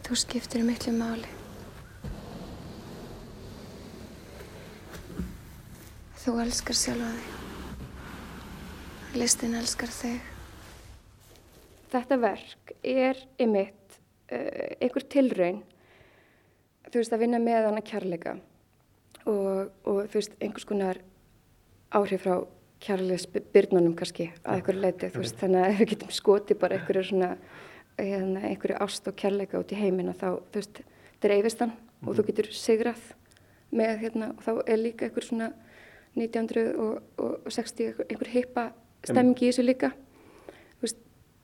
[0.06, 1.26] Þú skiptir miklu máli.
[6.22, 7.32] Þú elskar sjálfa þig.
[9.18, 10.33] Listin elskar þig.
[11.94, 13.98] Þetta verk er ymitt
[14.32, 15.62] uh, einhver tilraun
[16.90, 18.36] þú veist að vinna með hana kærleika
[19.24, 21.00] og, og þú veist einhvers konar
[21.94, 22.36] áhrif frá
[22.84, 27.30] kærleisbyrnunum kannski að einhverju leiti þú veist þannig að við getum skoti bara einhverju svona
[27.98, 30.80] hérna, einhverju ást og kærleika út í heiminn og þá þú veist
[31.24, 32.08] dreifist hann mm -hmm.
[32.08, 32.26] og þú mhm.
[32.26, 33.02] getur sigrað
[33.72, 35.52] með hérna og þá er líka einhver svona
[36.16, 38.72] 1960 einhver heipa
[39.04, 39.92] stemming í þessu líka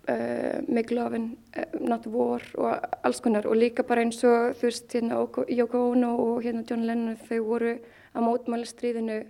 [0.09, 4.57] uh, Make Love and uh, Not War og alls konar og líka bara eins og
[4.61, 7.76] þú veist hérna Yoko Ono og hérna John Lennon þau voru
[8.14, 9.20] að mótmæla stríðinu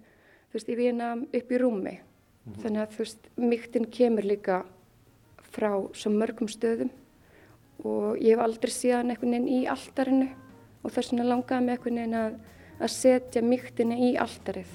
[0.51, 1.97] þú veist, í Vínam upp í rúmi.
[2.01, 2.63] Mm -hmm.
[2.63, 4.65] Þannig að þú veist, mýktinn kemur líka
[5.53, 6.91] frá svo mörgum stöðum
[7.85, 10.29] og ég hef aldrei síðan einhvern veginn í alltarinu
[10.83, 12.35] og þess vegna langaði mig einhvern veginn að,
[12.81, 14.67] að setja mýktinni í alltarið.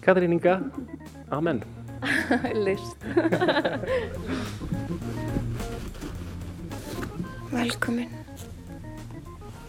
[0.00, 0.62] Katrín Inga,
[1.30, 1.77] amen.
[2.66, 2.96] List.
[7.52, 8.10] Velkomin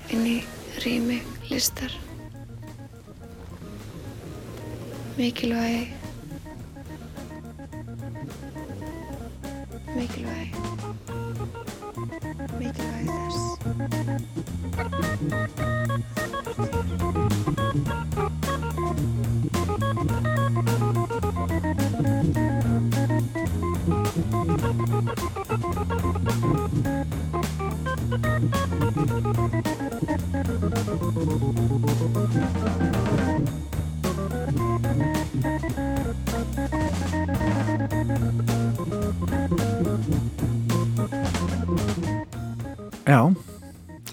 [0.09, 0.37] inn í
[0.83, 1.93] rými listar.
[5.19, 5.93] mikilvægi
[9.95, 10.53] mikilvægi
[12.59, 13.39] mikilvægi þess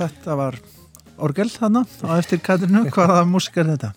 [0.07, 0.59] þetta var
[1.23, 3.93] orgel þannig á eftir Katrinu, hvaða músik er þetta?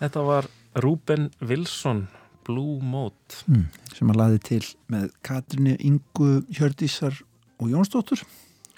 [0.00, 0.48] Þetta var
[0.80, 2.06] Rúben Wilson
[2.46, 3.66] Blue Mode mm,
[3.96, 4.62] sem að laði til
[4.92, 7.18] með Katrinu Ingu Hjördísar
[7.60, 8.22] og Jónsdóttur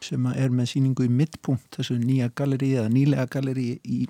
[0.02, 4.02] sem er með síningu í middpunkt þessu nýja galleri eða nýlega galleri í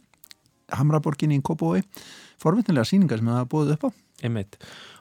[0.73, 1.83] Hamraborginni í Kópavói
[2.41, 3.91] forvinnilega síningar sem það búið upp á
[4.23, 4.57] Einmitt.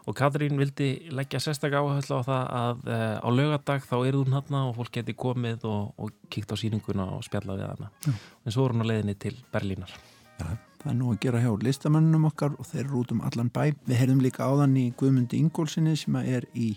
[0.10, 4.34] Og Katrín vildi leggja sérstak áherslu á það að e, á lögadag þá er hún
[4.34, 7.92] hérna og fólk geti komið og, og kíkt á síninguna og spjalla við hana.
[8.08, 8.14] Já.
[8.46, 9.94] en svo er hún á leiðinni til Berlínar.
[10.42, 10.48] Já,
[10.82, 13.64] það er nú að gera hjá listamennunum okkar og þeir eru út um allan bæ.
[13.86, 16.74] Við heyrðum líka áðan í Guðmundi Ingólsinni sem er í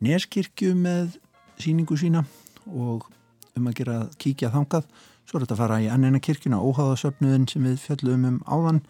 [0.00, 1.18] Neskirkju með
[1.60, 2.22] síningu sína
[2.70, 3.10] og
[3.58, 4.86] um að gera kíkja þangað.
[5.26, 8.80] Svo er þetta að fara í annina kirkuna, óháðasöfnuðin sem við fjöldum um áðan,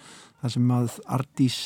[0.40, 1.58] þar sem að Ardís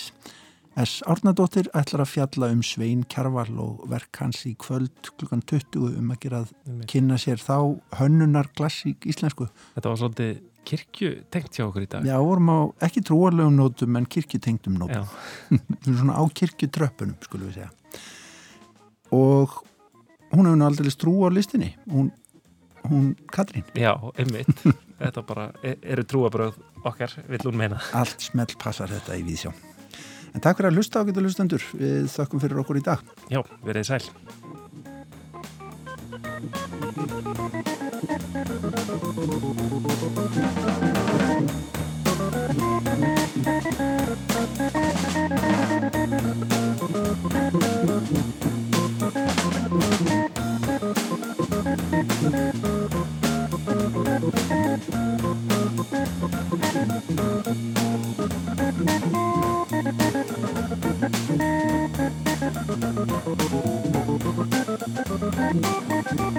[0.75, 1.03] S.
[1.07, 6.09] Árnadóttir ætlar að fjalla um Svein Kjarval og verk hans í kvöld klukkan 20 um
[6.11, 9.47] að gera að kynna sér þá hönnunar klassík íslensku.
[9.77, 12.09] Þetta var svolítið kirkjutengt hjá okkur í dag.
[12.09, 12.59] Já, vorum á
[12.89, 15.07] ekki trúarlegum nótum en kirkjutengtum nótum.
[15.87, 17.70] Svona á kirkjutröppunum, skulum við segja.
[19.14, 19.61] Og
[20.35, 21.70] hún hefur náttúrulega trú á listinni.
[21.93, 22.11] Hún
[22.89, 24.51] hún Katrín Já, einmitt,
[25.01, 29.55] þetta bara e- eru trúabröð okkar, vill hún meina Allt smelt passar þetta í vísjá
[30.35, 31.66] En takk fyrir að hlusta og geta hlustandur.
[31.78, 33.05] Við þakkum fyrir okkur í dag.
[33.30, 34.03] Já, verið sæl.
[63.27, 63.45] Thank
[66.20, 66.34] you.